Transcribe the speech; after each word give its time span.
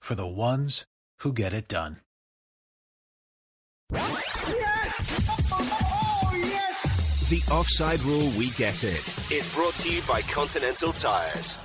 for 0.00 0.14
the 0.14 0.26
ones 0.26 0.84
who 1.20 1.32
get 1.32 1.52
it 1.52 1.68
done. 1.68 1.98
The 7.28 7.42
Offside 7.50 8.02
Rule 8.04 8.30
We 8.38 8.50
Get 8.50 8.84
It 8.84 9.30
is 9.30 9.52
brought 9.54 9.74
to 9.76 9.90
you 9.94 10.00
by 10.08 10.22
Continental 10.22 10.92
Tyres. 10.92 11.58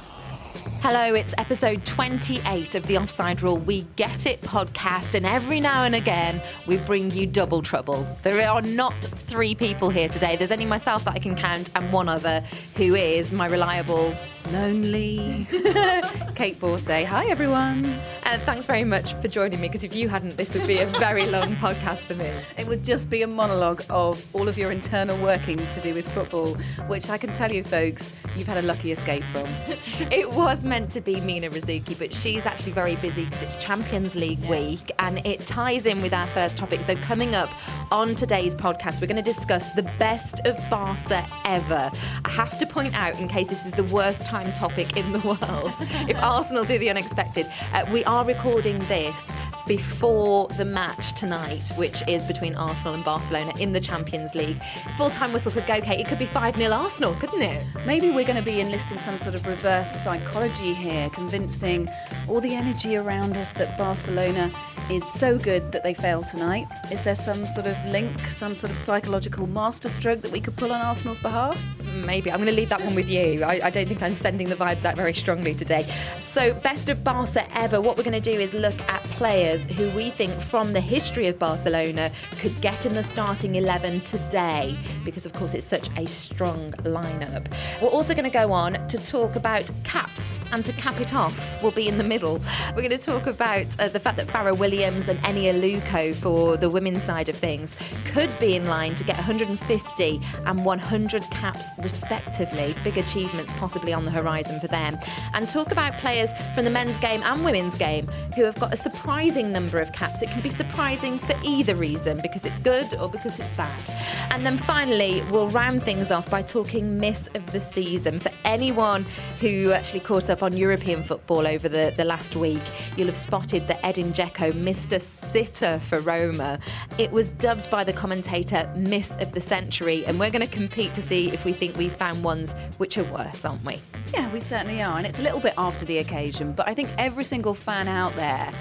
Hello, 0.82 1.14
it's 1.14 1.34
episode 1.38 1.86
28 1.86 2.76
of 2.76 2.86
the 2.88 2.98
Offside 2.98 3.42
Rule 3.42 3.58
We 3.58 3.84
Get 3.96 4.26
It 4.26 4.42
podcast, 4.42 5.16
and 5.16 5.26
every 5.26 5.62
now 5.62 5.86
and 5.86 5.96
again 5.96 6.42
we 6.68 6.76
bring 6.76 7.10
you 7.12 7.26
double 7.26 7.62
trouble. 7.62 8.06
There 8.24 8.46
are 8.46 8.62
not 8.62 8.94
three 9.02 9.56
people 9.56 9.90
here 9.90 10.10
today. 10.10 10.36
There's 10.36 10.52
only 10.52 10.66
myself 10.66 11.06
that 11.06 11.14
I 11.14 11.20
can 11.20 11.36
count, 11.38 11.70
and 11.76 11.94
one 11.94 12.10
other 12.10 12.44
who 12.76 12.96
is 12.96 13.32
my 13.32 13.48
reliable, 13.48 14.14
lonely 14.52 15.48
Kait 16.36 16.60
Borsay. 16.60 17.06
Hi, 17.06 17.28
everyone. 17.28 17.86
And 18.24 18.42
uh, 18.42 18.46
thanks 18.46 18.66
very 18.66 18.84
much 18.84 19.14
for 19.16 19.28
joining 19.28 19.62
me 19.62 19.68
because 19.68 19.84
if 19.84 19.96
you 19.96 20.10
hadn't, 20.10 20.36
this 20.36 20.54
would 20.56 20.66
be 20.66 20.80
a 20.80 20.88
very 20.88 21.28
long 21.28 21.56
podcast 21.58 22.08
for 22.08 22.16
me. 22.16 22.32
It 22.58 22.68
would 22.68 22.84
just 22.84 23.10
be 23.10 23.22
a 23.22 23.28
monologue 23.28 23.84
of 23.90 24.26
all 24.34 24.50
of 24.50 24.58
your 24.58 24.72
internal 24.72 25.22
workings 25.24 25.70
to 25.72 25.80
do 25.80 25.94
with 25.94 26.10
football, 26.10 26.56
which 26.88 27.10
I 27.10 27.20
can 27.20 27.32
tell 27.34 27.52
you, 27.52 27.64
folks, 27.64 28.12
you've 28.36 28.48
had 28.48 28.58
a 28.58 28.64
lucky 28.64 28.92
escape 28.92 29.24
from. 29.26 29.46
it 30.12 30.32
was 30.32 30.64
meant 30.64 30.90
to 30.92 31.02
be 31.02 31.22
Mina 31.22 31.50
Rzouki, 31.50 31.98
but 31.98 32.12
she's 32.12 32.46
actually 32.46 32.72
very 32.72 32.96
busy 32.96 33.26
because 33.26 33.42
it's 33.44 33.56
Champions 33.56 34.16
League 34.16 34.40
yes. 34.42 34.50
week 34.50 34.92
and 35.00 35.26
it 35.28 35.46
ties 35.46 35.86
in 35.86 36.02
with 36.02 36.14
our 36.14 36.28
first 36.28 36.58
topic. 36.58 36.82
So, 36.82 36.96
coming 36.96 37.36
up 37.36 37.50
on 37.92 38.16
today's 38.16 38.56
podcast, 38.56 39.02
we're 39.02 39.08
going 39.08 39.24
to 39.24 39.32
discuss 39.32 39.70
the 39.70 39.84
best 40.00 40.40
of 40.48 40.58
Barca 40.70 41.28
ever. 41.46 41.92
I 42.26 42.30
have 42.30 42.58
to 42.58 42.66
point 42.66 42.98
out, 42.98 43.20
in 43.20 43.28
case 43.28 43.50
this 43.50 43.66
is 43.66 43.72
the 43.72 43.84
worst 43.86 44.26
time 44.26 44.52
topic 44.54 44.98
in 44.98 45.12
the 45.12 45.20
world, 45.42 45.74
if 46.10 46.23
Arsenal 46.24 46.64
do 46.64 46.80
the 46.80 46.90
unexpected, 46.90 47.48
uh, 47.74 47.86
we 47.92 48.04
are 48.06 48.24
recording 48.24 48.80
this 48.88 49.24
before 49.68 50.48
the 50.50 50.64
match 50.64 51.12
tonight, 51.14 51.70
which 51.76 52.02
is 52.08 52.24
between 52.24 52.56
Arsenal 52.56 52.94
and 52.94 53.04
Barcelona 53.04 53.52
in 53.60 53.74
the 53.74 53.82
Champions 53.82 54.34
League. 54.34 54.62
Full 54.96 55.10
time 55.10 55.34
whistle 55.34 55.52
could 55.52 55.68
go, 55.68 55.82
Kait. 55.82 56.00
It 56.00 56.08
could 56.08 56.20
be 56.20 56.26
5 56.26 56.56
0 56.56 56.72
Arsenal, 56.72 57.14
couldn't 57.16 57.42
it? 57.42 57.62
Maybe 57.86 58.10
we're 58.10 58.26
going 58.26 58.40
to 58.40 58.44
be 58.44 58.62
enlisting 58.62 58.98
some 59.00 59.18
sort 59.18 59.36
of 59.36 59.46
reverse 59.46 59.92
psychology 59.92 60.74
here, 60.74 61.10
convincing 61.10 61.90
all 62.30 62.40
the 62.40 62.56
energy 62.56 62.96
around 62.96 63.36
us 63.36 63.52
that 63.54 63.78
Barcelona 63.78 64.50
is 64.90 65.06
so 65.06 65.38
good 65.38 65.74
that 65.74 65.84
they 65.84 65.94
fail 65.94 66.24
tonight. 66.24 66.68
Is 66.90 67.02
there 67.02 67.16
some 67.16 67.46
sort 67.48 67.68
of 67.68 67.86
link, 67.86 68.28
some 68.28 68.56
sort 68.56 68.72
of 68.72 68.78
psychological 68.78 69.46
masterstroke 69.48 70.22
that 70.22 70.32
we 70.32 70.40
could 70.40 70.56
pull 70.56 70.72
on 70.72 70.80
Arsenal's 70.80 71.20
behalf? 71.20 71.62
Maybe. 71.94 72.32
I'm 72.32 72.38
going 72.38 72.50
to 72.50 72.56
leave 72.56 72.70
that 72.70 72.82
one 72.82 72.96
with 72.96 73.10
you. 73.10 73.44
I, 73.44 73.62
I 73.66 73.70
don't 73.70 73.88
think 73.88 74.02
I'm 74.02 74.14
sending 74.14 74.50
the 74.50 74.56
vibes 74.56 74.86
out 74.86 74.96
very 74.96 75.14
strongly 75.14 75.54
today. 75.54 75.84
So, 76.32 76.54
best 76.54 76.90
of 76.90 77.04
Barca 77.04 77.46
ever. 77.58 77.80
What 77.80 77.98
we're 77.98 78.04
going 78.04 78.22
to 78.22 78.32
do 78.32 78.40
is 78.40 78.54
look 78.54 78.80
at 78.90 79.02
players 79.04 79.64
who 79.64 79.90
we 79.92 80.10
think 80.10 80.34
from 80.42 80.74
the 80.74 80.82
history 80.82 81.28
of 81.28 81.38
Barcelona 81.38 82.12
could 82.40 82.60
get 82.62 82.86
in 82.86 82.94
the 82.94 83.04
starting 83.04 83.56
11 83.56 84.02
today, 84.02 84.76
because 85.06 85.26
of 85.26 85.34
course 85.34 85.54
it's 85.54 85.66
such 85.66 85.90
a 85.98 86.08
strong 86.08 86.72
lineup. 86.84 87.48
We're 87.82 87.90
also 87.90 88.14
going 88.14 88.26
to 88.26 88.30
go 88.30 88.52
on 88.52 88.74
to 88.88 88.98
talk 88.98 89.36
about 89.36 89.70
caps 89.84 90.33
and 90.52 90.64
to 90.66 90.74
cap 90.74 91.00
it 91.00 91.14
off, 91.14 91.62
we'll 91.62 91.72
be 91.72 91.88
in 91.88 91.98
the 91.98 92.04
middle. 92.04 92.40
We're 92.70 92.82
going 92.82 92.90
to 92.90 92.98
talk 92.98 93.28
about 93.28 93.66
uh, 93.80 93.88
the 93.88 94.00
fact 94.00 94.18
that 94.18 94.30
Fara 94.30 94.54
Williams 94.54 95.08
and 95.08 95.20
Eni 95.20 95.46
Aluko 95.46 96.16
for 96.16 96.58
the 96.58 96.70
women's 96.70 97.04
side 97.04 97.30
of 97.30 97.36
things 97.36 97.76
could 98.06 98.38
be 98.40 98.56
in 98.56 98.68
line 98.68 98.96
to 98.96 99.04
get 99.04 99.16
150 99.16 100.20
and 100.46 100.66
100 100.66 101.24
caps 101.32 101.66
respectively. 101.80 102.76
Big 102.84 102.98
achievements 102.98 103.54
possibly 103.54 103.94
on 103.94 104.06
the 104.06 104.12
horizon 104.12 104.60
for 104.60 104.68
them. 104.68 104.96
And 105.34 105.48
talk 105.48 105.72
about 105.72 105.94
players 105.94 106.30
from 106.54 106.66
the 106.66 106.72
men's 106.72 106.98
game 106.98 107.22
and 107.24 107.44
women's 107.44 107.76
game 107.76 108.08
who 108.36 108.44
have 108.44 108.60
got 108.60 108.74
a 108.74 108.78
surprising 108.78 109.52
number 109.52 109.80
of 109.80 109.92
caps. 109.94 110.22
It 110.22 110.30
can 110.30 110.42
be 110.42 110.50
surprising 110.50 111.20
for 111.20 111.36
either 111.44 111.76
reason 111.76 112.20
because 112.22 112.46
it's 112.46 112.60
good 112.60 112.94
or 112.96 113.10
because 113.10 113.40
it's 113.40 113.58
bad. 113.58 113.90
And 114.32 114.46
then 114.46 114.58
finally, 114.58 115.22
we'll 115.32 115.48
round 115.48 115.84
things 115.84 116.12
off 116.12 116.30
by 116.30 116.42
talking 116.42 117.00
miss 117.00 117.30
of 117.36 117.52
the 117.52 117.60
season. 117.60 118.20
For 118.20 118.32
anyone 118.46 119.06
who 119.40 119.72
actually 119.72 120.02
caught 120.02 120.30
up 120.30 120.43
on 120.44 120.58
European 120.58 121.02
football 121.02 121.48
over 121.48 121.70
the, 121.70 121.94
the 121.96 122.04
last 122.06 122.36
week, 122.36 122.62
you'll 122.98 123.08
have 123.08 123.18
spotted 123.18 123.68
that 123.68 123.84
Edin 123.84 124.12
Dzeko 124.12 124.52
Mr. 124.52 125.00
sitter 125.02 125.80
for 125.80 126.00
Roma. 126.00 126.60
It 126.98 127.12
was 127.12 127.30
dubbed 127.30 127.70
by 127.70 127.84
the 127.84 127.94
commentator 127.94 128.72
Miss 128.76 129.16
of 129.20 129.34
the 129.34 129.42
Century, 129.42 130.06
and 130.06 130.20
we're 130.20 130.30
going 130.30 130.46
to 130.46 130.54
compete 130.54 130.94
to 130.96 131.02
see 131.02 131.32
if 131.32 131.46
we 131.46 131.54
think 131.54 131.78
we've 131.78 131.96
found 131.96 132.24
ones 132.24 132.54
which 132.78 132.98
are 132.98 133.06
worse, 133.06 133.46
aren't 133.46 133.64
we? 133.66 133.82
Yeah, 134.14 134.32
we 134.32 134.40
certainly 134.40 134.82
are. 134.82 134.98
And 134.98 135.08
it's 135.08 135.20
a 135.20 135.24
little 135.24 135.40
bit 135.40 135.54
after 135.58 135.86
the 135.86 136.00
occasion, 136.00 136.54
but 136.54 136.68
I 136.68 136.74
think 136.74 136.90
every 136.98 137.24
single 137.24 137.54
fan 137.54 137.88
out 137.88 138.16
there 138.16 138.52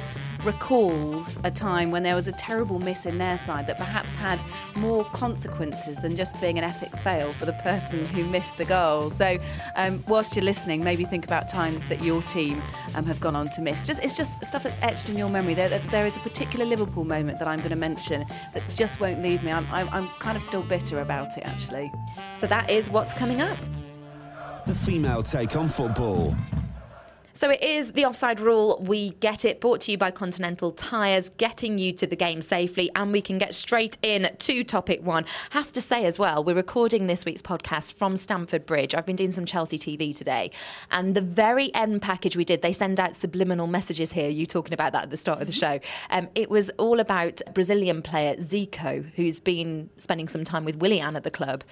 recalls 0.44 1.38
a 1.44 1.50
time 1.50 1.90
when 1.90 2.02
there 2.02 2.14
was 2.14 2.28
a 2.28 2.32
terrible 2.32 2.78
miss 2.78 3.06
in 3.06 3.18
their 3.18 3.38
side 3.38 3.66
that 3.66 3.78
perhaps 3.78 4.14
had 4.14 4.42
more 4.76 5.04
consequences 5.06 5.98
than 5.98 6.16
just 6.16 6.40
being 6.40 6.58
an 6.58 6.64
epic 6.64 6.94
fail 6.98 7.32
for 7.32 7.46
the 7.46 7.52
person 7.54 8.04
who 8.06 8.24
missed 8.24 8.58
the 8.58 8.64
goal. 8.64 9.10
So, 9.10 9.38
um, 9.76 10.02
whilst 10.08 10.36
you're 10.36 10.44
listening, 10.44 10.82
maybe 10.82 11.04
think 11.04 11.24
about 11.24 11.48
times 11.48 11.86
that 11.86 12.02
your 12.02 12.22
team 12.22 12.62
um, 12.94 13.04
have 13.04 13.20
gone 13.20 13.36
on 13.36 13.48
to 13.50 13.62
miss. 13.62 13.86
Just 13.86 14.02
it's 14.02 14.16
just 14.16 14.44
stuff 14.44 14.64
that's 14.64 14.78
etched 14.82 15.10
in 15.10 15.16
your 15.16 15.28
memory. 15.28 15.54
There, 15.54 15.68
there 15.68 16.06
is 16.06 16.16
a 16.16 16.20
particular 16.20 16.64
Liverpool 16.64 17.04
moment 17.04 17.38
that 17.38 17.48
I'm 17.48 17.58
going 17.58 17.70
to 17.70 17.76
mention 17.76 18.24
that 18.54 18.62
just 18.74 19.00
won't 19.00 19.22
leave 19.22 19.42
me. 19.42 19.52
I'm, 19.52 19.66
I'm, 19.70 19.88
I'm 19.90 20.08
kind 20.18 20.36
of 20.36 20.42
still 20.42 20.62
bitter 20.62 21.00
about 21.00 21.36
it, 21.36 21.44
actually. 21.46 21.92
So 22.38 22.46
that 22.46 22.70
is 22.70 22.90
what's 22.90 23.14
coming 23.14 23.40
up. 23.40 23.58
The 24.66 24.74
female 24.74 25.22
take 25.22 25.56
on 25.56 25.66
football. 25.66 26.34
So 27.42 27.50
it 27.50 27.60
is 27.60 27.90
the 27.94 28.04
offside 28.04 28.38
rule. 28.38 28.80
We 28.86 29.10
get 29.14 29.44
it 29.44 29.60
brought 29.60 29.80
to 29.80 29.90
you 29.90 29.98
by 29.98 30.12
Continental 30.12 30.70
Tyres, 30.70 31.28
getting 31.38 31.76
you 31.76 31.92
to 31.94 32.06
the 32.06 32.14
game 32.14 32.40
safely. 32.40 32.88
And 32.94 33.10
we 33.10 33.20
can 33.20 33.36
get 33.36 33.52
straight 33.52 33.98
in 34.00 34.30
to 34.38 34.62
topic 34.62 35.02
one. 35.02 35.24
Have 35.50 35.72
to 35.72 35.80
say 35.80 36.04
as 36.04 36.20
well, 36.20 36.44
we're 36.44 36.54
recording 36.54 37.08
this 37.08 37.24
week's 37.24 37.42
podcast 37.42 37.94
from 37.94 38.16
Stamford 38.16 38.64
Bridge. 38.64 38.94
I've 38.94 39.06
been 39.06 39.16
doing 39.16 39.32
some 39.32 39.44
Chelsea 39.44 39.76
TV 39.76 40.16
today. 40.16 40.52
And 40.92 41.16
the 41.16 41.20
very 41.20 41.74
end 41.74 42.00
package 42.00 42.36
we 42.36 42.44
did, 42.44 42.62
they 42.62 42.72
send 42.72 43.00
out 43.00 43.16
subliminal 43.16 43.66
messages 43.66 44.12
here. 44.12 44.28
You 44.28 44.46
talking 44.46 44.72
about 44.72 44.92
that 44.92 45.02
at 45.02 45.10
the 45.10 45.16
start 45.16 45.40
of 45.40 45.48
the 45.48 45.52
show. 45.52 45.80
Um, 46.10 46.28
it 46.36 46.48
was 46.48 46.70
all 46.78 47.00
about 47.00 47.42
Brazilian 47.54 48.02
player 48.02 48.36
Zico, 48.36 49.04
who's 49.16 49.40
been 49.40 49.90
spending 49.96 50.28
some 50.28 50.44
time 50.44 50.64
with 50.64 50.76
Willian 50.76 51.16
at 51.16 51.24
the 51.24 51.30
club. 51.32 51.64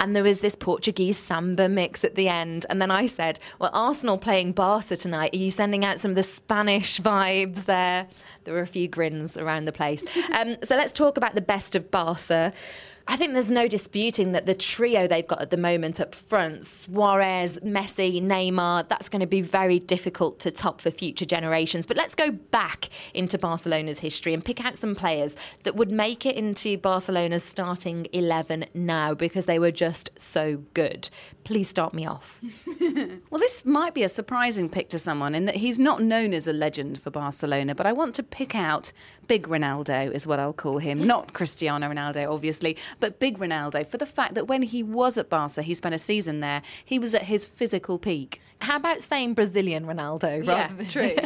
And 0.00 0.16
there 0.16 0.24
was 0.24 0.40
this 0.40 0.56
Portuguese 0.56 1.16
samba 1.16 1.68
mix 1.68 2.02
at 2.02 2.16
the 2.16 2.26
end. 2.26 2.66
And 2.68 2.82
then 2.82 2.90
I 2.90 3.06
said, 3.06 3.38
well, 3.60 3.70
Arsenal 3.72 4.18
playing 4.18 4.50
Barca 4.50 4.96
tonight 4.96 5.11
tonight? 5.12 5.34
Are 5.34 5.38
you 5.38 5.50
sending 5.50 5.84
out 5.84 6.00
some 6.00 6.12
of 6.12 6.14
the 6.14 6.22
Spanish 6.22 6.98
vibes 6.98 7.66
there? 7.66 8.06
There 8.44 8.54
were 8.54 8.62
a 8.62 8.66
few 8.66 8.88
grins 8.88 9.36
around 9.36 9.66
the 9.66 9.72
place. 9.72 10.04
Um, 10.32 10.56
so 10.62 10.76
let's 10.76 10.92
talk 10.92 11.18
about 11.18 11.34
the 11.34 11.42
best 11.42 11.74
of 11.74 11.90
Barca. 11.90 12.52
I 13.06 13.16
think 13.16 13.32
there's 13.32 13.50
no 13.50 13.68
disputing 13.68 14.32
that 14.32 14.46
the 14.46 14.54
trio 14.54 15.06
they've 15.06 15.26
got 15.26 15.42
at 15.42 15.50
the 15.50 15.56
moment 15.56 16.00
up 16.00 16.14
front, 16.14 16.64
Suarez, 16.64 17.58
Messi, 17.58 18.22
Neymar, 18.22 18.88
that's 18.88 19.08
going 19.08 19.20
to 19.20 19.26
be 19.26 19.42
very 19.42 19.78
difficult 19.78 20.38
to 20.40 20.50
top 20.50 20.80
for 20.80 20.90
future 20.90 21.26
generations. 21.26 21.84
But 21.84 21.96
let's 21.96 22.14
go 22.14 22.30
back 22.30 22.88
into 23.12 23.36
Barcelona's 23.36 23.98
history 23.98 24.32
and 24.32 24.44
pick 24.44 24.64
out 24.64 24.76
some 24.76 24.94
players 24.94 25.34
that 25.64 25.76
would 25.76 25.90
make 25.90 26.24
it 26.24 26.36
into 26.36 26.78
Barcelona's 26.78 27.44
starting 27.44 28.06
11 28.12 28.66
now 28.74 29.14
because 29.14 29.46
they 29.46 29.58
were 29.58 29.72
just 29.72 30.10
so 30.16 30.62
good. 30.72 31.10
Please 31.44 31.68
start 31.68 31.92
me 31.92 32.06
off. 32.06 32.40
well, 33.30 33.38
this 33.40 33.64
might 33.64 33.94
be 33.94 34.02
a 34.02 34.08
surprising 34.08 34.68
pick 34.68 34.88
to 34.90 34.98
someone 34.98 35.34
in 35.34 35.46
that 35.46 35.56
he's 35.56 35.78
not 35.78 36.02
known 36.02 36.32
as 36.32 36.46
a 36.46 36.52
legend 36.52 37.00
for 37.00 37.10
Barcelona, 37.10 37.74
but 37.74 37.86
I 37.86 37.92
want 37.92 38.14
to 38.16 38.22
pick 38.22 38.54
out 38.54 38.92
Big 39.26 39.48
Ronaldo, 39.48 40.12
is 40.12 40.26
what 40.26 40.38
I'll 40.38 40.52
call 40.52 40.78
him. 40.78 41.04
Not 41.06 41.32
Cristiano 41.32 41.88
Ronaldo, 41.88 42.32
obviously, 42.32 42.76
but 43.00 43.18
Big 43.18 43.38
Ronaldo 43.38 43.86
for 43.86 43.98
the 43.98 44.06
fact 44.06 44.34
that 44.34 44.46
when 44.46 44.62
he 44.62 44.82
was 44.82 45.18
at 45.18 45.28
Barca, 45.28 45.62
he 45.62 45.74
spent 45.74 45.94
a 45.94 45.98
season 45.98 46.40
there, 46.40 46.62
he 46.84 46.98
was 46.98 47.14
at 47.14 47.22
his 47.22 47.44
physical 47.44 47.98
peak. 47.98 48.40
How 48.60 48.76
about 48.76 49.02
saying 49.02 49.34
Brazilian 49.34 49.84
Ronaldo? 49.86 50.44
Yeah, 50.44 50.70
true. 50.88 51.16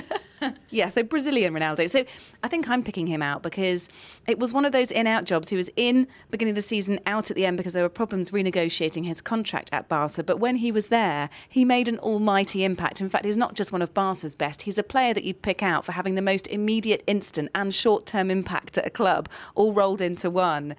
yeah, 0.70 0.88
so 0.88 1.02
Brazilian 1.02 1.54
Ronaldo. 1.54 1.88
So 1.88 2.04
I 2.42 2.48
think 2.48 2.68
I'm 2.68 2.82
picking 2.82 3.06
him 3.06 3.22
out 3.22 3.42
because 3.42 3.88
it 4.26 4.38
was 4.38 4.52
one 4.52 4.64
of 4.64 4.72
those 4.72 4.90
in 4.90 5.06
out 5.06 5.24
jobs. 5.24 5.48
He 5.48 5.56
was 5.56 5.70
in 5.76 6.06
beginning 6.30 6.52
of 6.52 6.56
the 6.56 6.62
season, 6.62 7.00
out 7.06 7.30
at 7.30 7.36
the 7.36 7.46
end 7.46 7.56
because 7.56 7.72
there 7.72 7.82
were 7.82 7.88
problems 7.88 8.30
renegotiating 8.30 9.04
his 9.04 9.20
contract 9.20 9.70
at 9.72 9.88
Barca. 9.88 10.22
But 10.22 10.38
when 10.38 10.56
he 10.56 10.72
was 10.72 10.88
there, 10.88 11.30
he 11.48 11.64
made 11.64 11.88
an 11.88 11.98
almighty 11.98 12.64
impact. 12.64 13.00
In 13.00 13.08
fact, 13.08 13.24
he's 13.24 13.36
not 13.36 13.54
just 13.54 13.72
one 13.72 13.82
of 13.82 13.94
Barca's 13.94 14.34
best, 14.34 14.62
he's 14.62 14.78
a 14.78 14.82
player 14.82 15.14
that 15.14 15.24
you'd 15.24 15.42
pick 15.42 15.62
out 15.62 15.84
for 15.84 15.92
having 15.92 16.14
the 16.14 16.22
most 16.22 16.46
immediate, 16.48 17.02
instant, 17.06 17.50
and 17.54 17.74
short 17.74 18.06
term 18.06 18.30
impact 18.30 18.78
at 18.78 18.86
a 18.86 18.90
club, 18.90 19.28
all 19.54 19.72
rolled 19.72 20.00
into 20.00 20.30
one 20.30 20.76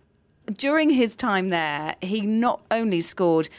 during 0.54 0.90
his 0.90 1.16
time 1.16 1.50
there, 1.50 1.96
he 2.02 2.22
not 2.22 2.64
only 2.72 3.02
scored 3.02 3.50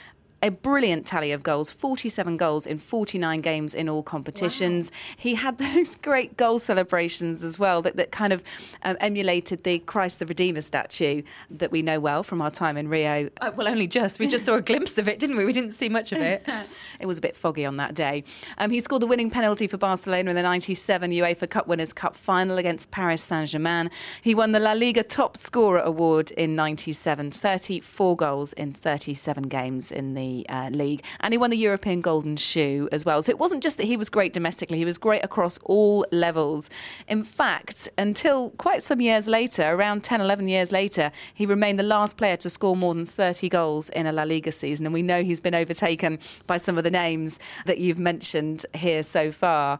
a 0.42 0.50
brilliant 0.50 1.04
tally 1.04 1.32
of 1.32 1.42
goals 1.42 1.72
47 1.72 2.36
goals 2.36 2.66
in 2.66 2.78
49 2.78 3.40
games 3.40 3.74
in 3.74 3.88
all 3.88 4.02
competitions. 4.02 4.90
Wow. 4.90 4.96
He 5.16 5.34
had 5.34 5.58
those 5.74 5.96
great 5.96 6.36
goal 6.36 6.58
celebrations 6.58 7.42
as 7.42 7.58
well 7.58 7.82
that, 7.82 7.96
that 7.96 8.12
kind 8.12 8.32
of 8.32 8.42
um, 8.82 8.96
emulated 9.00 9.64
the 9.64 9.80
Christ 9.80 10.20
the 10.20 10.26
Redeemer 10.26 10.60
statue 10.60 11.22
that 11.50 11.72
we 11.72 11.82
know 11.82 11.98
well 11.98 12.22
from 12.22 12.40
our 12.40 12.50
time 12.50 12.76
in 12.76 12.88
Rio. 12.88 13.30
Oh, 13.40 13.50
well, 13.52 13.68
only 13.68 13.86
just. 13.86 14.18
We 14.18 14.26
just 14.26 14.44
saw 14.44 14.54
a 14.54 14.62
glimpse 14.62 14.96
of 14.98 15.08
it, 15.08 15.18
didn't 15.18 15.36
we? 15.36 15.44
We 15.44 15.52
didn't 15.52 15.72
see 15.72 15.88
much 15.88 16.12
of 16.12 16.18
it. 16.18 16.46
it 17.00 17.06
was 17.06 17.18
a 17.18 17.20
bit 17.20 17.34
foggy 17.34 17.64
on 17.64 17.76
that 17.78 17.94
day. 17.94 18.24
Um, 18.58 18.70
he 18.70 18.80
scored 18.80 19.02
the 19.02 19.06
winning 19.06 19.30
penalty 19.30 19.66
for 19.66 19.76
Barcelona 19.76 20.30
in 20.30 20.36
the 20.36 20.42
97 20.42 21.10
UEFA 21.10 21.50
Cup 21.50 21.66
Winners' 21.66 21.92
Cup 21.92 22.14
final 22.14 22.58
against 22.58 22.90
Paris 22.90 23.22
Saint 23.22 23.48
Germain. 23.48 23.90
He 24.22 24.34
won 24.34 24.52
the 24.52 24.60
La 24.60 24.72
Liga 24.72 25.02
Top 25.02 25.36
Scorer 25.36 25.80
Award 25.80 26.30
in 26.32 26.54
97, 26.54 27.32
34 27.32 28.16
goals 28.16 28.52
in 28.52 28.72
37 28.72 29.44
games 29.44 29.90
in 29.90 30.14
the 30.14 30.27
uh, 30.48 30.70
league, 30.70 31.02
and 31.20 31.32
he 31.34 31.38
won 31.38 31.50
the 31.50 31.56
European 31.56 32.00
Golden 32.00 32.36
Shoe 32.36 32.88
as 32.92 33.04
well. 33.04 33.22
So 33.22 33.30
it 33.30 33.38
wasn't 33.38 33.62
just 33.62 33.76
that 33.78 33.84
he 33.84 33.96
was 33.96 34.08
great 34.10 34.32
domestically; 34.32 34.78
he 34.78 34.84
was 34.84 34.98
great 34.98 35.24
across 35.24 35.58
all 35.64 36.06
levels. 36.12 36.70
In 37.06 37.22
fact, 37.24 37.88
until 37.98 38.50
quite 38.50 38.82
some 38.82 39.00
years 39.00 39.28
later, 39.28 39.62
around 39.62 40.04
10, 40.04 40.20
11 40.20 40.48
years 40.48 40.72
later, 40.72 41.10
he 41.34 41.46
remained 41.46 41.78
the 41.78 41.82
last 41.82 42.16
player 42.16 42.36
to 42.38 42.50
score 42.50 42.76
more 42.76 42.94
than 42.94 43.06
30 43.06 43.48
goals 43.48 43.88
in 43.90 44.06
a 44.06 44.12
La 44.12 44.22
Liga 44.22 44.52
season, 44.52 44.86
and 44.86 44.92
we 44.92 45.02
know 45.02 45.22
he's 45.22 45.40
been 45.40 45.54
overtaken 45.54 46.18
by 46.46 46.56
some 46.56 46.78
of 46.78 46.84
the 46.84 46.90
names 46.90 47.38
that 47.66 47.78
you've 47.78 47.98
mentioned 47.98 48.64
here 48.74 49.02
so 49.02 49.32
far. 49.32 49.78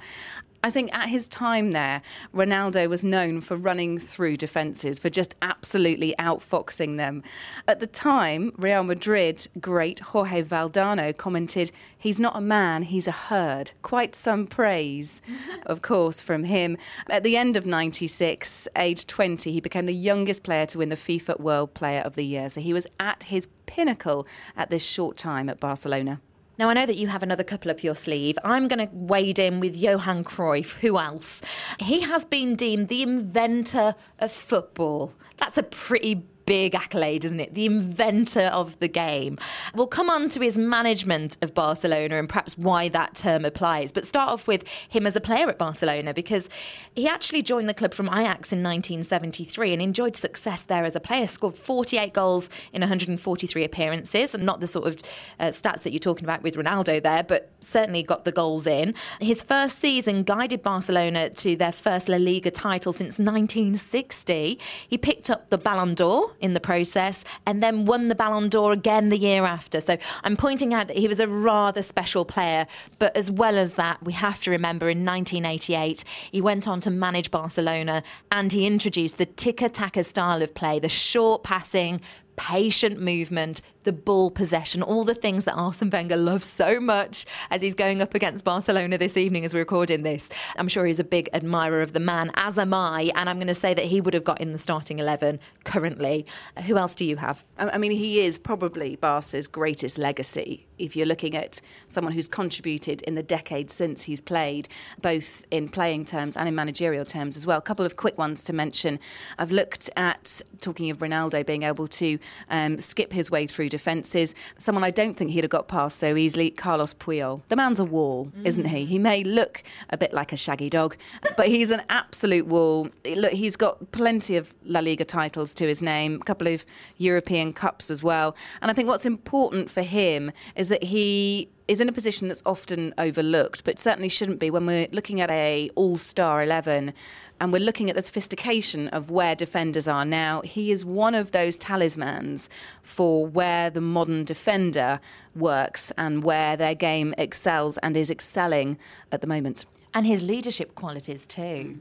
I 0.64 0.70
think 0.72 0.92
at 0.92 1.08
his 1.08 1.28
time 1.28 1.70
there, 1.70 2.02
Ronaldo 2.34 2.88
was 2.88 3.04
known 3.04 3.40
for 3.40 3.56
running 3.56 3.98
through 3.98 4.38
defences, 4.38 4.98
for 4.98 5.08
just 5.08 5.36
absolutely 5.40 6.16
outfoxing 6.18 6.96
them. 6.96 7.22
At 7.68 7.78
the 7.78 7.86
time, 7.86 8.52
Real 8.56 8.82
Madrid 8.82 9.46
great 9.60 10.00
Jorge 10.00 10.42
Valdano 10.42 11.16
commented, 11.16 11.70
He's 11.96 12.18
not 12.18 12.36
a 12.36 12.40
man, 12.40 12.82
he's 12.82 13.06
a 13.06 13.12
herd. 13.12 13.72
Quite 13.82 14.16
some 14.16 14.46
praise, 14.46 15.22
of 15.66 15.82
course, 15.82 16.20
from 16.20 16.44
him. 16.44 16.76
At 17.08 17.22
the 17.22 17.36
end 17.36 17.56
of 17.56 17.64
96, 17.64 18.68
age 18.76 19.06
20, 19.06 19.52
he 19.52 19.60
became 19.60 19.86
the 19.86 19.94
youngest 19.94 20.42
player 20.42 20.66
to 20.66 20.78
win 20.78 20.88
the 20.88 20.96
FIFA 20.96 21.40
World 21.40 21.74
Player 21.74 22.00
of 22.00 22.14
the 22.14 22.24
Year. 22.24 22.48
So 22.48 22.60
he 22.60 22.72
was 22.72 22.86
at 22.98 23.24
his 23.24 23.48
pinnacle 23.66 24.26
at 24.56 24.70
this 24.70 24.84
short 24.84 25.16
time 25.16 25.48
at 25.48 25.60
Barcelona. 25.60 26.20
Now, 26.58 26.68
I 26.68 26.74
know 26.74 26.86
that 26.86 26.96
you 26.96 27.06
have 27.06 27.22
another 27.22 27.44
couple 27.44 27.70
up 27.70 27.84
your 27.84 27.94
sleeve. 27.94 28.36
I'm 28.42 28.66
going 28.66 28.84
to 28.84 28.92
wade 28.92 29.38
in 29.38 29.60
with 29.60 29.76
Johan 29.76 30.24
Cruyff. 30.24 30.78
Who 30.80 30.98
else? 30.98 31.40
He 31.78 32.00
has 32.00 32.24
been 32.24 32.56
deemed 32.56 32.88
the 32.88 33.02
inventor 33.02 33.94
of 34.18 34.32
football. 34.32 35.12
That's 35.36 35.56
a 35.56 35.62
pretty 35.62 36.26
big 36.48 36.74
accolade, 36.74 37.26
isn't 37.26 37.40
it? 37.40 37.52
The 37.52 37.66
inventor 37.66 38.46
of 38.46 38.78
the 38.78 38.88
game. 38.88 39.36
We'll 39.74 39.86
come 39.86 40.08
on 40.08 40.30
to 40.30 40.40
his 40.40 40.56
management 40.56 41.36
of 41.42 41.52
Barcelona 41.52 42.16
and 42.16 42.26
perhaps 42.26 42.56
why 42.56 42.88
that 42.88 43.14
term 43.14 43.44
applies. 43.44 43.92
But 43.92 44.06
start 44.06 44.30
off 44.30 44.46
with 44.46 44.66
him 44.88 45.06
as 45.06 45.14
a 45.14 45.20
player 45.20 45.50
at 45.50 45.58
Barcelona 45.58 46.14
because 46.14 46.48
he 46.96 47.06
actually 47.06 47.42
joined 47.42 47.68
the 47.68 47.74
club 47.74 47.92
from 47.92 48.06
Ajax 48.06 48.50
in 48.50 48.62
1973 48.62 49.74
and 49.74 49.82
enjoyed 49.82 50.16
success 50.16 50.62
there 50.62 50.84
as 50.84 50.96
a 50.96 51.00
player. 51.00 51.26
Scored 51.26 51.54
48 51.54 52.14
goals 52.14 52.48
in 52.72 52.80
143 52.80 53.62
appearances, 53.62 54.34
and 54.34 54.44
not 54.44 54.60
the 54.60 54.66
sort 54.66 54.86
of 54.86 54.96
uh, 55.38 55.48
stats 55.48 55.82
that 55.82 55.92
you're 55.92 55.98
talking 55.98 56.24
about 56.24 56.42
with 56.42 56.56
Ronaldo 56.56 57.02
there, 57.02 57.24
but 57.24 57.50
certainly 57.60 58.02
got 58.02 58.24
the 58.24 58.32
goals 58.32 58.66
in. 58.66 58.94
His 59.20 59.42
first 59.42 59.80
season 59.80 60.22
guided 60.22 60.62
Barcelona 60.62 61.28
to 61.28 61.56
their 61.56 61.72
first 61.72 62.08
La 62.08 62.16
Liga 62.16 62.50
title 62.50 62.94
since 62.94 63.18
1960. 63.18 64.58
He 64.88 64.96
picked 64.96 65.28
up 65.28 65.50
the 65.50 65.58
Ballon 65.58 65.94
d'Or 65.94 66.32
in 66.40 66.54
the 66.54 66.60
process 66.60 67.24
and 67.46 67.62
then 67.62 67.84
won 67.84 68.08
the 68.08 68.14
Ballon 68.14 68.48
d'Or 68.48 68.72
again 68.72 69.08
the 69.08 69.18
year 69.18 69.44
after. 69.44 69.80
So 69.80 69.96
I'm 70.24 70.36
pointing 70.36 70.74
out 70.74 70.88
that 70.88 70.96
he 70.96 71.08
was 71.08 71.20
a 71.20 71.28
rather 71.28 71.82
special 71.82 72.24
player. 72.24 72.66
But 72.98 73.16
as 73.16 73.30
well 73.30 73.56
as 73.56 73.74
that, 73.74 74.02
we 74.02 74.12
have 74.12 74.42
to 74.42 74.50
remember 74.50 74.88
in 74.88 75.04
1988, 75.04 76.04
he 76.30 76.40
went 76.40 76.68
on 76.68 76.80
to 76.80 76.90
manage 76.90 77.30
Barcelona 77.30 78.02
and 78.32 78.52
he 78.52 78.66
introduced 78.66 79.18
the 79.18 79.26
tiki 79.26 79.68
taka 79.68 80.04
style 80.04 80.42
of 80.42 80.54
play, 80.54 80.78
the 80.78 80.88
short 80.88 81.42
passing, 81.42 82.00
patient 82.36 83.00
movement, 83.00 83.60
the 83.88 83.92
ball 83.94 84.30
possession, 84.30 84.82
all 84.82 85.02
the 85.02 85.14
things 85.14 85.46
that 85.46 85.54
Arsene 85.54 85.88
Wenger 85.88 86.18
loves 86.18 86.44
so 86.44 86.78
much 86.78 87.24
as 87.50 87.62
he's 87.62 87.74
going 87.74 88.02
up 88.02 88.14
against 88.14 88.44
Barcelona 88.44 88.98
this 88.98 89.16
evening 89.16 89.46
as 89.46 89.54
we're 89.54 89.60
recording 89.60 90.02
this. 90.02 90.28
I'm 90.56 90.68
sure 90.68 90.84
he's 90.84 91.00
a 91.00 91.04
big 91.04 91.30
admirer 91.32 91.80
of 91.80 91.94
the 91.94 92.00
man, 92.00 92.30
as 92.34 92.58
am 92.58 92.74
I, 92.74 93.10
and 93.14 93.30
I'm 93.30 93.38
going 93.38 93.46
to 93.46 93.54
say 93.54 93.72
that 93.72 93.86
he 93.86 94.02
would 94.02 94.12
have 94.12 94.24
got 94.24 94.42
in 94.42 94.52
the 94.52 94.58
starting 94.58 94.98
11 94.98 95.40
currently. 95.64 96.26
Who 96.66 96.76
else 96.76 96.94
do 96.94 97.06
you 97.06 97.16
have? 97.16 97.42
I 97.56 97.78
mean, 97.78 97.92
he 97.92 98.20
is 98.20 98.38
probably 98.38 98.96
Barca's 98.96 99.48
greatest 99.48 99.96
legacy 99.96 100.68
if 100.78 100.96
you're 100.96 101.06
looking 101.06 101.36
at 101.36 101.60
someone 101.86 102.12
who's 102.12 102.28
contributed 102.28 103.02
in 103.02 103.14
the 103.14 103.22
decades 103.22 103.72
since 103.72 104.04
he's 104.04 104.20
played, 104.20 104.68
both 105.00 105.46
in 105.50 105.68
playing 105.68 106.04
terms 106.04 106.36
and 106.36 106.48
in 106.48 106.54
managerial 106.54 107.04
terms 107.04 107.36
as 107.36 107.46
well. 107.46 107.58
A 107.58 107.62
couple 107.62 107.84
of 107.84 107.96
quick 107.96 108.16
ones 108.16 108.44
to 108.44 108.52
mention. 108.52 108.98
I've 109.38 109.50
looked 109.50 109.90
at, 109.96 110.42
talking 110.60 110.90
of 110.90 110.98
Ronaldo 110.98 111.44
being 111.44 111.64
able 111.64 111.88
to 111.88 112.18
um, 112.50 112.78
skip 112.78 113.12
his 113.12 113.30
way 113.30 113.46
through 113.46 113.68
defences, 113.78 114.34
someone 114.58 114.84
I 114.84 114.90
don't 114.90 115.14
think 115.14 115.30
he'd 115.30 115.44
have 115.44 115.50
got 115.50 115.68
past 115.68 115.98
so 115.98 116.16
easily, 116.16 116.50
Carlos 116.50 116.94
Puyol. 116.94 117.42
The 117.48 117.56
man's 117.56 117.80
a 117.80 117.84
wall, 117.84 118.26
mm. 118.36 118.44
isn't 118.44 118.66
he? 118.66 118.84
He 118.84 118.98
may 118.98 119.22
look 119.24 119.62
a 119.90 119.96
bit 119.96 120.12
like 120.12 120.32
a 120.32 120.36
shaggy 120.36 120.68
dog, 120.68 120.96
but 121.36 121.46
he's 121.48 121.70
an 121.70 121.82
absolute 121.88 122.46
wall. 122.46 122.88
Look, 123.04 123.32
he's 123.32 123.56
got 123.56 123.92
plenty 123.92 124.36
of 124.36 124.52
La 124.64 124.80
Liga 124.80 125.04
titles 125.04 125.54
to 125.54 125.66
his 125.66 125.80
name, 125.80 126.16
a 126.20 126.24
couple 126.24 126.48
of 126.48 126.64
European 126.96 127.52
Cups 127.52 127.90
as 127.90 128.02
well. 128.02 128.36
And 128.60 128.70
I 128.70 128.74
think 128.74 128.88
what's 128.88 129.06
important 129.06 129.70
for 129.70 129.82
him 129.82 130.32
is 130.56 130.68
that 130.68 130.82
he 130.82 131.48
is 131.68 131.80
in 131.82 131.88
a 131.88 131.92
position 131.92 132.28
that's 132.28 132.42
often 132.46 132.94
overlooked, 132.96 133.62
but 133.64 133.78
certainly 133.78 134.08
shouldn't 134.08 134.40
be 134.40 134.50
when 134.50 134.66
we're 134.66 134.88
looking 134.90 135.20
at 135.20 135.30
a 135.30 135.70
all-star 135.74 136.42
11 136.42 136.94
and 137.40 137.52
we're 137.52 137.60
looking 137.60 137.88
at 137.88 137.94
the 137.94 138.02
sophistication 138.02 138.88
of 138.88 139.10
where 139.10 139.36
defenders 139.36 139.86
are 139.86 140.04
now. 140.04 140.40
He 140.40 140.72
is 140.72 140.84
one 140.84 141.14
of 141.14 141.32
those 141.32 141.56
talismans 141.56 142.48
for 142.82 143.26
where 143.26 143.70
the 143.70 143.80
modern 143.80 144.24
defender 144.24 144.98
works 145.36 145.92
and 145.96 146.24
where 146.24 146.56
their 146.56 146.74
game 146.74 147.14
excels 147.16 147.78
and 147.78 147.96
is 147.96 148.10
excelling 148.10 148.78
at 149.12 149.20
the 149.20 149.26
moment. 149.26 149.66
And 149.94 150.06
his 150.06 150.22
leadership 150.22 150.74
qualities 150.74 151.26
too. 151.26 151.78